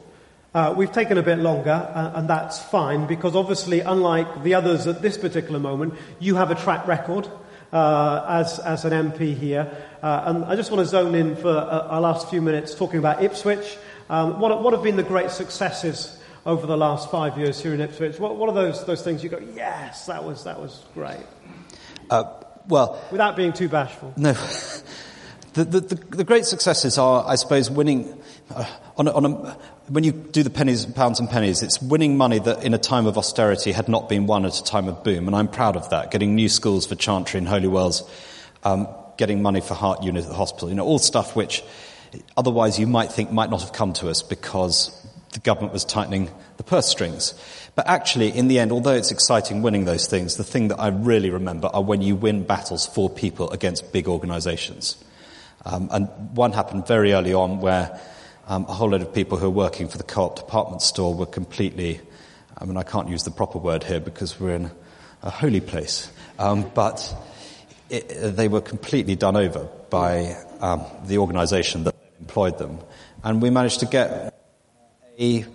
Uh, 0.53 0.73
we've 0.75 0.91
taken 0.91 1.17
a 1.19 1.21
bit 1.21 1.37
longer, 1.37 1.69
uh, 1.69 2.13
and 2.15 2.27
that's 2.27 2.59
fine 2.59 3.05
because 3.05 3.35
obviously, 3.35 3.81
unlike 3.81 4.43
the 4.43 4.55
others 4.55 4.87
at 4.87 5.01
this 5.01 5.15
particular 5.17 5.59
moment, 5.59 5.93
you 6.19 6.35
have 6.35 6.49
a 6.49 6.55
track 6.55 6.87
record 6.87 7.29
uh, 7.71 8.25
as, 8.27 8.57
as 8.59 8.83
an 8.83 9.11
MP 9.11 9.35
here. 9.37 9.71
Uh, 10.01 10.23
and 10.25 10.45
I 10.45 10.55
just 10.55 10.71
want 10.71 10.83
to 10.83 10.89
zone 10.89 11.13
in 11.13 11.35
for 11.35 11.49
uh, 11.49 11.87
our 11.89 12.01
last 12.01 12.29
few 12.29 12.41
minutes 12.41 12.73
talking 12.73 12.97
about 12.97 13.21
Ipswich. 13.21 13.77
Um, 14.09 14.39
what, 14.39 14.63
what 14.63 14.73
have 14.73 14.81
been 14.81 14.95
the 14.95 15.03
great 15.03 15.29
successes 15.29 16.19
over 16.47 16.65
the 16.65 16.77
last 16.77 17.11
five 17.11 17.37
years 17.37 17.61
here 17.61 17.75
in 17.75 17.81
Ipswich? 17.81 18.19
What, 18.19 18.37
what 18.37 18.49
are 18.49 18.55
those, 18.55 18.83
those 18.85 19.03
things 19.03 19.23
you 19.23 19.29
go, 19.29 19.39
yes, 19.53 20.07
that 20.07 20.23
was, 20.23 20.45
that 20.45 20.59
was 20.59 20.83
great? 20.95 21.25
Uh, 22.09 22.23
well, 22.67 22.99
without 23.11 23.35
being 23.35 23.53
too 23.53 23.69
bashful. 23.69 24.13
No. 24.17 24.33
The, 25.59 25.65
the, 25.65 25.79
the, 25.81 25.95
the, 26.15 26.23
great 26.23 26.45
successes 26.45 26.97
are, 26.97 27.27
I 27.27 27.35
suppose, 27.35 27.69
winning 27.69 28.17
uh, 28.55 28.63
on, 28.95 29.09
a, 29.09 29.11
on 29.11 29.25
a, 29.25 29.29
when 29.89 30.05
you 30.05 30.13
do 30.13 30.41
the 30.41 30.49
pennies, 30.49 30.85
pounds 30.85 31.19
and 31.19 31.29
pennies, 31.29 31.61
it's 31.61 31.81
winning 31.81 32.15
money 32.15 32.39
that 32.39 32.63
in 32.63 32.73
a 32.73 32.77
time 32.77 33.05
of 33.07 33.17
austerity 33.17 33.73
had 33.73 33.89
not 33.89 34.07
been 34.07 34.25
won 34.25 34.45
at 34.45 34.57
a 34.57 34.63
time 34.63 34.87
of 34.87 35.03
boom, 35.03 35.27
and 35.27 35.35
I'm 35.35 35.49
proud 35.49 35.75
of 35.75 35.89
that. 35.89 36.11
Getting 36.11 36.33
new 36.33 36.47
schools 36.47 36.85
for 36.85 36.95
Chantry 36.95 37.39
and 37.39 37.45
Holywells, 37.45 38.09
um, 38.63 38.87
getting 39.17 39.41
money 39.41 39.59
for 39.59 39.73
heart 39.73 40.01
unit 40.01 40.23
at 40.23 40.29
the 40.29 40.35
hospital, 40.35 40.69
you 40.69 40.75
know, 40.75 40.85
all 40.85 40.97
stuff 40.97 41.35
which 41.35 41.61
otherwise 42.37 42.79
you 42.79 42.87
might 42.87 43.11
think 43.11 43.29
might 43.29 43.49
not 43.49 43.59
have 43.59 43.73
come 43.73 43.91
to 43.95 44.07
us 44.07 44.21
because 44.21 44.95
the 45.33 45.39
government 45.41 45.73
was 45.73 45.83
tightening 45.83 46.29
the 46.55 46.63
purse 46.63 46.87
strings. 46.87 47.33
But 47.75 47.85
actually, 47.89 48.29
in 48.29 48.47
the 48.47 48.59
end, 48.59 48.71
although 48.71 48.95
it's 48.95 49.11
exciting 49.11 49.61
winning 49.61 49.83
those 49.83 50.07
things, 50.07 50.37
the 50.37 50.45
thing 50.45 50.69
that 50.69 50.79
I 50.79 50.87
really 50.87 51.31
remember 51.31 51.67
are 51.67 51.83
when 51.83 52.01
you 52.01 52.15
win 52.15 52.45
battles 52.45 52.87
for 52.87 53.09
people 53.09 53.51
against 53.51 53.91
big 53.91 54.07
organizations. 54.07 54.95
Um, 55.65 55.89
and 55.91 56.07
one 56.35 56.51
happened 56.51 56.87
very 56.87 57.13
early 57.13 57.33
on 57.33 57.59
where 57.59 57.99
um, 58.47 58.65
a 58.67 58.73
whole 58.73 58.89
load 58.89 59.01
of 59.01 59.13
people 59.13 59.37
who 59.37 59.49
were 59.49 59.55
working 59.55 59.87
for 59.87 59.97
the 59.97 60.03
co-op 60.03 60.35
department 60.35 60.81
store 60.81 61.13
were 61.13 61.25
completely, 61.25 62.01
I 62.57 62.65
mean, 62.65 62.77
I 62.77 62.83
can't 62.83 63.09
use 63.09 63.23
the 63.23 63.31
proper 63.31 63.59
word 63.59 63.83
here 63.83 63.99
because 63.99 64.39
we're 64.39 64.55
in 64.55 64.71
a 65.21 65.29
holy 65.29 65.61
place, 65.61 66.11
um, 66.39 66.69
but 66.73 67.15
it, 67.89 68.07
they 68.35 68.47
were 68.47 68.61
completely 68.61 69.15
done 69.15 69.35
over 69.35 69.67
by 69.89 70.35
um, 70.61 70.85
the 71.05 71.17
organisation 71.17 71.83
that 71.83 71.95
employed 72.19 72.57
them. 72.57 72.79
And 73.23 73.41
we 73.41 73.49
managed 73.49 73.81
to 73.81 73.85
get 73.85 74.33
a 75.19 75.45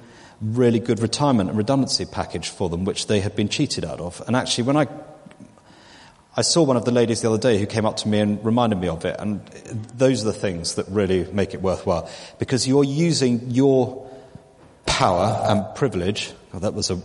really 0.40 0.80
good 0.80 1.00
retirement 1.00 1.48
and 1.48 1.58
redundancy 1.58 2.04
package 2.04 2.50
for 2.50 2.68
them, 2.68 2.84
which 2.84 3.06
they 3.06 3.20
had 3.20 3.34
been 3.34 3.48
cheated 3.48 3.84
out 3.84 4.00
of. 4.00 4.22
And 4.26 4.36
actually, 4.36 4.64
when 4.64 4.76
I 4.76 4.86
I 6.36 6.42
saw 6.42 6.64
one 6.64 6.76
of 6.76 6.84
the 6.84 6.90
ladies 6.90 7.20
the 7.20 7.28
other 7.28 7.38
day 7.38 7.58
who 7.58 7.66
came 7.66 7.86
up 7.86 7.98
to 7.98 8.08
me 8.08 8.18
and 8.18 8.44
reminded 8.44 8.80
me 8.80 8.88
of 8.88 9.04
it, 9.04 9.16
and 9.20 9.44
those 9.96 10.22
are 10.22 10.26
the 10.26 10.32
things 10.32 10.74
that 10.74 10.88
really 10.88 11.30
make 11.32 11.54
it 11.54 11.62
worthwhile 11.62 12.10
because 12.40 12.66
you're 12.66 12.82
using 12.82 13.50
your 13.50 14.10
power 14.84 15.44
and 15.48 15.64
privilege. 15.76 16.32
Oh, 16.52 16.58
that 16.58 16.74
was 16.74 16.90
a 16.90 17.00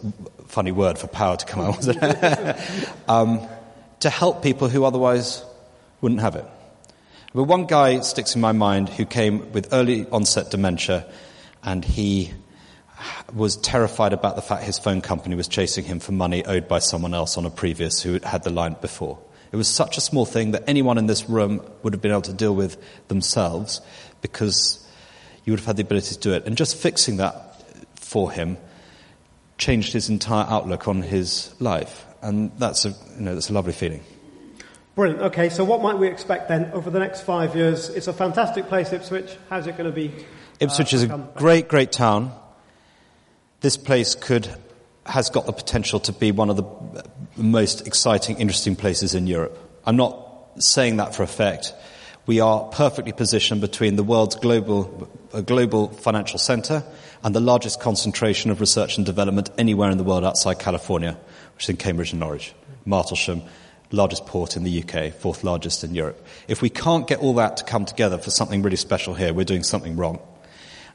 funny 0.47 0.71
word 0.71 0.97
for 0.97 1.07
power 1.07 1.37
to 1.37 1.45
come 1.45 1.61
out, 1.61 1.75
wasn't 1.75 1.99
it? 2.01 2.89
um, 3.07 3.47
to 3.99 4.09
help 4.09 4.41
people 4.41 4.67
who 4.67 4.83
otherwise 4.83 5.43
wouldn't 6.01 6.21
have 6.21 6.35
it. 6.35 6.45
But 7.33 7.43
one 7.43 7.65
guy 7.65 7.99
sticks 7.99 8.33
in 8.33 8.41
my 8.41 8.53
mind 8.53 8.89
who 8.89 9.05
came 9.05 9.51
with 9.51 9.71
early 9.71 10.07
onset 10.09 10.49
dementia, 10.49 11.05
and 11.63 11.85
he 11.85 12.31
was 13.33 13.57
terrified 13.57 14.13
about 14.13 14.35
the 14.35 14.41
fact 14.41 14.63
his 14.63 14.79
phone 14.79 15.01
company 15.01 15.35
was 15.35 15.47
chasing 15.47 15.85
him 15.85 15.99
for 15.99 16.11
money 16.11 16.45
owed 16.45 16.67
by 16.67 16.79
someone 16.79 17.13
else 17.13 17.37
on 17.37 17.45
a 17.45 17.49
previous 17.49 18.01
who 18.01 18.19
had 18.23 18.43
the 18.43 18.49
line 18.49 18.75
before. 18.81 19.19
It 19.51 19.55
was 19.55 19.67
such 19.67 19.97
a 19.97 20.01
small 20.01 20.25
thing 20.25 20.51
that 20.51 20.63
anyone 20.67 20.97
in 20.97 21.07
this 21.07 21.29
room 21.29 21.61
would 21.83 21.93
have 21.93 22.01
been 22.01 22.11
able 22.11 22.21
to 22.23 22.33
deal 22.33 22.55
with 22.55 22.77
themselves 23.07 23.81
because 24.21 24.85
you 25.43 25.53
would 25.53 25.59
have 25.59 25.65
had 25.65 25.77
the 25.77 25.83
ability 25.83 26.13
to 26.15 26.19
do 26.19 26.33
it. 26.33 26.45
And 26.45 26.55
just 26.55 26.77
fixing 26.77 27.17
that 27.17 27.55
for 27.95 28.31
him 28.31 28.57
changed 29.57 29.93
his 29.93 30.09
entire 30.09 30.45
outlook 30.45 30.87
on 30.87 31.01
his 31.01 31.53
life. 31.59 32.05
And 32.21 32.51
that's 32.59 32.85
a, 32.85 32.89
you 32.89 33.21
know, 33.21 33.33
that's 33.33 33.49
a 33.49 33.53
lovely 33.53 33.73
feeling. 33.73 34.03
Brilliant. 34.95 35.21
Okay, 35.21 35.49
so 35.49 35.63
what 35.63 35.81
might 35.81 35.97
we 35.97 36.07
expect 36.07 36.49
then 36.49 36.71
over 36.73 36.89
the 36.89 36.99
next 36.99 37.21
five 37.21 37.55
years? 37.55 37.89
It's 37.89 38.07
a 38.07 38.13
fantastic 38.13 38.67
place, 38.67 38.91
Ipswich. 38.91 39.35
How's 39.49 39.65
it 39.65 39.77
going 39.77 39.89
to 39.89 39.95
be? 39.95 40.13
Ipswich 40.59 40.93
uh, 40.93 40.97
is 40.97 41.03
a 41.03 41.29
great, 41.35 41.69
great 41.69 41.91
town 41.91 42.33
this 43.61 43.77
place 43.77 44.15
could, 44.15 44.49
has 45.05 45.29
got 45.29 45.45
the 45.45 45.53
potential 45.53 45.99
to 46.01 46.13
be 46.13 46.31
one 46.31 46.49
of 46.49 46.57
the 46.57 47.03
most 47.35 47.85
exciting, 47.87 48.37
interesting 48.37 48.75
places 48.75 49.15
in 49.15 49.27
Europe. 49.27 49.57
I'm 49.85 49.95
not 49.95 50.25
saying 50.59 50.97
that 50.97 51.15
for 51.15 51.23
effect. 51.23 51.73
We 52.25 52.39
are 52.41 52.65
perfectly 52.65 53.11
positioned 53.11 53.61
between 53.61 53.95
the 53.95 54.03
world's 54.03 54.35
global, 54.35 55.09
global 55.45 55.89
financial 55.89 56.37
center 56.37 56.83
and 57.23 57.33
the 57.33 57.39
largest 57.39 57.79
concentration 57.79 58.51
of 58.51 58.59
research 58.61 58.97
and 58.97 59.05
development 59.05 59.49
anywhere 59.57 59.89
in 59.89 59.97
the 59.97 60.03
world 60.03 60.23
outside 60.23 60.59
California, 60.59 61.17
which 61.55 61.65
is 61.65 61.69
in 61.69 61.77
Cambridge 61.77 62.11
and 62.11 62.19
Norwich. 62.19 62.53
Martlesham, 62.85 63.47
largest 63.91 64.25
port 64.25 64.55
in 64.55 64.63
the 64.63 64.83
UK, 64.83 65.13
fourth 65.13 65.43
largest 65.43 65.83
in 65.83 65.95
Europe. 65.95 66.23
If 66.47 66.61
we 66.61 66.69
can't 66.69 67.07
get 67.07 67.19
all 67.19 67.33
that 67.35 67.57
to 67.57 67.63
come 67.63 67.85
together 67.85 68.17
for 68.17 68.29
something 68.29 68.61
really 68.61 68.77
special 68.77 69.15
here, 69.15 69.33
we're 69.33 69.43
doing 69.43 69.63
something 69.63 69.97
wrong. 69.97 70.19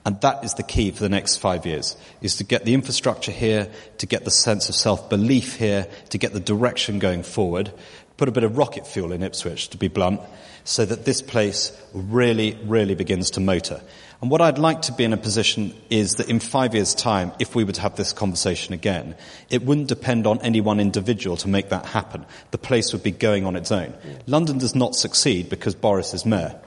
And 0.07 0.21
that 0.21 0.45
is 0.45 0.55
the 0.55 0.63
key 0.63 0.91
for 0.91 1.03
the 1.03 1.09
next 1.09 1.39
five 1.39 1.65
years, 1.65 1.97
is 2.21 2.37
to 2.37 2.45
get 2.45 2.65
the 2.65 2.75
infrastructure 2.75 3.33
here, 3.33 3.71
to 3.99 4.07
get 4.07 4.25
the 4.25 4.31
sense 4.31 4.69
of 4.69 4.75
self-belief 4.75 5.57
here, 5.57 5.87
to 6.11 6.19
get 6.19 6.33
the 6.33 6.41
direction 6.41 6.99
going 6.99 7.23
forward, 7.23 7.73
put 8.19 8.29
a 8.29 8.33
bit 8.33 8.45
of 8.45 8.59
rocket 8.59 8.87
fuel 8.87 9.13
in 9.13 9.23
Ipswich, 9.23 9.69
to 9.71 9.79
be 9.79 9.89
blunt, 9.89 10.21
so 10.65 10.85
that 10.85 11.05
this 11.05 11.23
place 11.23 11.73
really, 11.93 12.59
really 12.65 12.95
begins 12.95 13.31
to 13.33 13.41
motor. 13.41 13.81
And 14.21 14.31
what 14.31 14.41
I'd 14.41 14.59
like 14.59 14.83
to 14.83 14.93
be 14.93 15.05
in 15.05 15.13
a 15.13 15.19
position 15.19 15.75
is 15.91 16.15
that 16.15 16.31
in 16.31 16.41
five 16.41 16.75
years' 16.75 16.95
time, 16.95 17.33
if 17.39 17.55
we 17.55 17.65
were 17.65 17.73
to 17.73 17.81
have 17.81 17.97
this 17.97 18.13
conversation 18.13 18.73
again, 18.73 19.15
it 19.51 19.63
wouldn't 19.63 19.89
depend 19.89 20.27
on 20.27 20.41
any 20.41 20.63
one 20.63 20.81
individual 20.81 21.37
to 21.39 21.49
make 21.49 21.69
that 21.71 21.85
happen. 21.85 22.25
The 22.51 22.59
place 22.59 22.93
would 22.93 23.03
be 23.03 23.11
going 23.11 23.45
on 23.45 23.57
its 23.57 23.73
own. 23.73 23.93
London 24.27 24.59
does 24.59 24.75
not 24.75 24.95
succeed 24.95 25.51
because 25.51 25.75
Boris 25.75 26.15
is 26.15 26.25
mayor. 26.25 26.59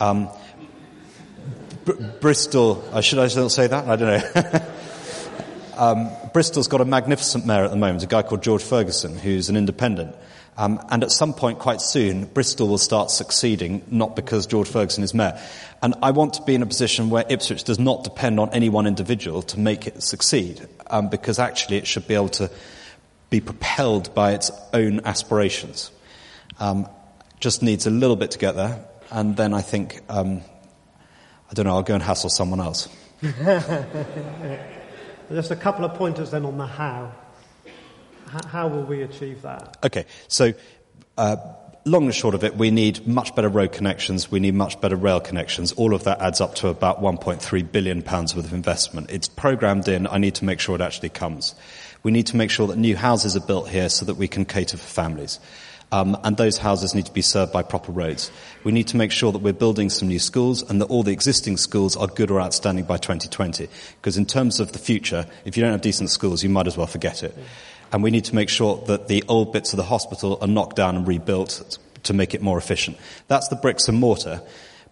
Um, 0.00 0.28
Br- 1.88 2.02
Bristol, 2.20 2.86
uh, 2.92 3.00
should 3.00 3.18
I 3.18 3.28
still 3.28 3.48
say 3.48 3.66
that? 3.66 3.88
I 3.88 3.96
don't 3.96 4.34
know. 4.34 4.60
um, 5.78 6.10
Bristol's 6.34 6.68
got 6.68 6.82
a 6.82 6.84
magnificent 6.84 7.46
mayor 7.46 7.64
at 7.64 7.70
the 7.70 7.78
moment, 7.78 8.02
a 8.02 8.06
guy 8.06 8.20
called 8.20 8.42
George 8.42 8.62
Ferguson, 8.62 9.16
who's 9.16 9.48
an 9.48 9.56
independent. 9.56 10.14
Um, 10.58 10.84
and 10.90 11.02
at 11.02 11.10
some 11.10 11.32
point 11.32 11.60
quite 11.60 11.80
soon, 11.80 12.26
Bristol 12.26 12.68
will 12.68 12.76
start 12.76 13.10
succeeding, 13.10 13.82
not 13.90 14.14
because 14.16 14.46
George 14.46 14.68
Ferguson 14.68 15.02
is 15.02 15.14
mayor. 15.14 15.40
And 15.80 15.94
I 16.02 16.10
want 16.10 16.34
to 16.34 16.42
be 16.42 16.54
in 16.54 16.60
a 16.60 16.66
position 16.66 17.08
where 17.08 17.24
Ipswich 17.26 17.64
does 17.64 17.78
not 17.78 18.04
depend 18.04 18.38
on 18.38 18.50
any 18.52 18.68
one 18.68 18.86
individual 18.86 19.40
to 19.42 19.58
make 19.58 19.86
it 19.86 20.02
succeed, 20.02 20.68
um, 20.90 21.08
because 21.08 21.38
actually 21.38 21.78
it 21.78 21.86
should 21.86 22.06
be 22.06 22.14
able 22.14 22.28
to 22.30 22.50
be 23.30 23.40
propelled 23.40 24.14
by 24.14 24.32
its 24.32 24.50
own 24.74 25.00
aspirations. 25.06 25.90
Um, 26.60 26.86
just 27.40 27.62
needs 27.62 27.86
a 27.86 27.90
little 27.90 28.16
bit 28.16 28.32
to 28.32 28.38
get 28.38 28.56
there, 28.56 28.84
and 29.10 29.38
then 29.38 29.54
I 29.54 29.62
think 29.62 30.02
um, 30.10 30.42
I 31.50 31.54
don't 31.54 31.66
know, 31.66 31.72
I'll 31.72 31.82
go 31.82 31.94
and 31.94 32.02
hassle 32.02 32.30
someone 32.30 32.60
else. 32.60 32.88
Just 35.30 35.50
a 35.50 35.56
couple 35.56 35.84
of 35.84 35.94
pointers 35.94 36.30
then 36.30 36.44
on 36.44 36.58
the 36.58 36.66
how. 36.66 37.12
How 38.46 38.68
will 38.68 38.84
we 38.84 39.02
achieve 39.02 39.42
that? 39.42 39.78
Okay, 39.82 40.04
so 40.28 40.52
uh, 41.16 41.36
long 41.84 42.04
and 42.04 42.14
short 42.14 42.34
of 42.34 42.44
it, 42.44 42.56
we 42.56 42.70
need 42.70 43.06
much 43.06 43.34
better 43.34 43.48
road 43.48 43.72
connections, 43.72 44.30
we 44.30 44.40
need 44.40 44.54
much 44.54 44.80
better 44.80 44.96
rail 44.96 45.20
connections. 45.20 45.72
All 45.72 45.94
of 45.94 46.04
that 46.04 46.20
adds 46.20 46.40
up 46.40 46.54
to 46.56 46.68
about 46.68 47.00
1.3 47.00 47.72
billion 47.72 48.02
pounds 48.02 48.36
worth 48.36 48.44
of 48.44 48.52
investment. 48.52 49.10
It's 49.10 49.28
programmed 49.28 49.88
in, 49.88 50.06
I 50.06 50.18
need 50.18 50.34
to 50.36 50.44
make 50.44 50.60
sure 50.60 50.74
it 50.74 50.80
actually 50.80 51.08
comes. 51.10 51.54
We 52.02 52.12
need 52.12 52.26
to 52.28 52.36
make 52.36 52.50
sure 52.50 52.66
that 52.68 52.78
new 52.78 52.96
houses 52.96 53.36
are 53.36 53.40
built 53.40 53.68
here 53.68 53.88
so 53.88 54.04
that 54.04 54.14
we 54.14 54.28
can 54.28 54.44
cater 54.44 54.76
for 54.76 54.86
families. 54.86 55.40
Um, 55.90 56.18
and 56.22 56.36
those 56.36 56.58
houses 56.58 56.94
need 56.94 57.06
to 57.06 57.12
be 57.12 57.22
served 57.22 57.52
by 57.52 57.62
proper 57.62 57.92
roads. 57.92 58.30
We 58.62 58.72
need 58.72 58.88
to 58.88 58.98
make 58.98 59.10
sure 59.10 59.32
that 59.32 59.38
we're 59.38 59.54
building 59.54 59.88
some 59.88 60.08
new 60.08 60.18
schools 60.18 60.62
and 60.68 60.80
that 60.82 60.86
all 60.86 61.02
the 61.02 61.12
existing 61.12 61.56
schools 61.56 61.96
are 61.96 62.06
good 62.06 62.30
or 62.30 62.40
outstanding 62.40 62.84
by 62.84 62.98
2020. 62.98 63.68
Because 63.96 64.18
in 64.18 64.26
terms 64.26 64.60
of 64.60 64.72
the 64.72 64.78
future, 64.78 65.26
if 65.46 65.56
you 65.56 65.62
don't 65.62 65.72
have 65.72 65.80
decent 65.80 66.10
schools, 66.10 66.42
you 66.42 66.50
might 66.50 66.66
as 66.66 66.76
well 66.76 66.86
forget 66.86 67.22
it. 67.22 67.34
And 67.90 68.02
we 68.02 68.10
need 68.10 68.26
to 68.26 68.34
make 68.34 68.50
sure 68.50 68.84
that 68.86 69.08
the 69.08 69.24
old 69.28 69.52
bits 69.54 69.72
of 69.72 69.78
the 69.78 69.82
hospital 69.82 70.36
are 70.42 70.46
knocked 70.46 70.76
down 70.76 70.94
and 70.94 71.08
rebuilt 71.08 71.78
to 72.02 72.12
make 72.12 72.34
it 72.34 72.42
more 72.42 72.58
efficient. 72.58 72.98
That's 73.28 73.48
the 73.48 73.56
bricks 73.56 73.88
and 73.88 73.98
mortar. 73.98 74.42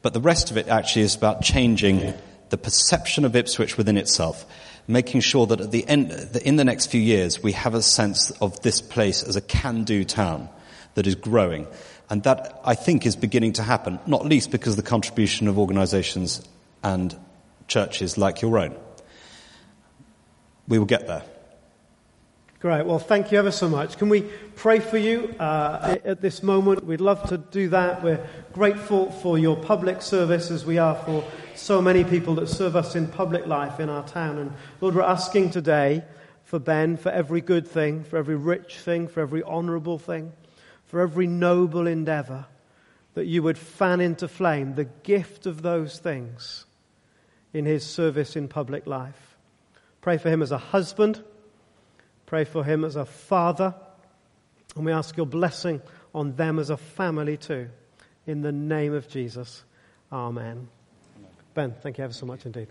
But 0.00 0.14
the 0.14 0.20
rest 0.20 0.50
of 0.50 0.56
it 0.56 0.68
actually 0.68 1.02
is 1.02 1.14
about 1.14 1.42
changing 1.42 2.14
the 2.48 2.56
perception 2.56 3.26
of 3.26 3.36
Ipswich 3.36 3.76
within 3.76 3.98
itself 3.98 4.46
making 4.88 5.20
sure 5.20 5.46
that 5.46 5.60
at 5.60 5.70
the 5.70 5.86
end, 5.88 6.10
that 6.10 6.42
in 6.42 6.56
the 6.56 6.64
next 6.64 6.86
few 6.86 7.00
years, 7.00 7.42
we 7.42 7.52
have 7.52 7.74
a 7.74 7.82
sense 7.82 8.30
of 8.40 8.60
this 8.62 8.80
place 8.80 9.22
as 9.22 9.36
a 9.36 9.40
can-do 9.40 10.04
town 10.04 10.48
that 10.96 11.06
is 11.06 11.14
growing. 11.14 11.66
And 12.10 12.22
that, 12.24 12.60
I 12.64 12.74
think, 12.74 13.06
is 13.06 13.16
beginning 13.16 13.52
to 13.54 13.62
happen, 13.62 14.00
not 14.06 14.24
least 14.24 14.50
because 14.50 14.72
of 14.72 14.76
the 14.76 14.90
contribution 14.90 15.46
of 15.46 15.58
organizations 15.58 16.46
and 16.82 17.16
churches 17.68 18.18
like 18.18 18.42
your 18.42 18.58
own. 18.58 18.74
We 20.66 20.78
will 20.78 20.86
get 20.86 21.06
there. 21.06 21.22
Great. 22.60 22.86
Well, 22.86 22.98
thank 22.98 23.30
you 23.30 23.38
ever 23.38 23.50
so 23.50 23.68
much. 23.68 23.98
Can 23.98 24.08
we 24.08 24.22
pray 24.54 24.80
for 24.80 24.96
you 24.96 25.34
uh, 25.38 25.98
at 26.02 26.22
this 26.22 26.42
moment? 26.42 26.84
We'd 26.86 27.02
love 27.02 27.28
to 27.28 27.36
do 27.36 27.68
that. 27.68 28.02
We're 28.02 28.26
grateful 28.54 29.10
for 29.10 29.36
your 29.38 29.56
public 29.56 30.00
service 30.00 30.50
as 30.50 30.64
we 30.64 30.78
are 30.78 30.94
for 30.94 31.22
so 31.54 31.82
many 31.82 32.04
people 32.04 32.34
that 32.36 32.48
serve 32.48 32.74
us 32.74 32.96
in 32.96 33.08
public 33.08 33.46
life 33.46 33.78
in 33.80 33.90
our 33.90 34.06
town. 34.08 34.38
And 34.38 34.54
Lord, 34.80 34.94
we're 34.94 35.02
asking 35.02 35.50
today 35.50 36.04
for 36.44 36.58
Ben, 36.58 36.96
for 36.96 37.10
every 37.10 37.42
good 37.42 37.68
thing, 37.68 38.02
for 38.02 38.16
every 38.16 38.36
rich 38.36 38.78
thing, 38.78 39.08
for 39.08 39.20
every 39.20 39.42
honorable 39.42 39.98
thing 39.98 40.32
for 40.86 41.00
every 41.00 41.26
noble 41.26 41.86
endeavor, 41.86 42.46
that 43.14 43.26
you 43.26 43.42
would 43.42 43.58
fan 43.58 44.00
into 44.00 44.28
flame 44.28 44.74
the 44.74 44.84
gift 44.84 45.46
of 45.46 45.62
those 45.62 45.98
things 45.98 46.66
in 47.52 47.64
his 47.64 47.84
service 47.84 48.36
in 48.36 48.48
public 48.48 48.86
life. 48.86 49.36
Pray 50.00 50.18
for 50.18 50.30
him 50.30 50.42
as 50.42 50.52
a 50.52 50.58
husband. 50.58 51.22
Pray 52.26 52.44
for 52.44 52.62
him 52.62 52.84
as 52.84 52.96
a 52.96 53.04
father. 53.04 53.74
And 54.76 54.84
we 54.84 54.92
ask 54.92 55.16
your 55.16 55.26
blessing 55.26 55.80
on 56.14 56.36
them 56.36 56.58
as 56.58 56.70
a 56.70 56.76
family 56.76 57.36
too. 57.36 57.68
In 58.26 58.42
the 58.42 58.52
name 58.52 58.92
of 58.92 59.08
Jesus. 59.08 59.64
Amen. 60.12 60.68
Ben, 61.54 61.74
thank 61.82 61.98
you 61.98 62.04
ever 62.04 62.12
so 62.12 62.26
much 62.26 62.44
indeed. 62.44 62.68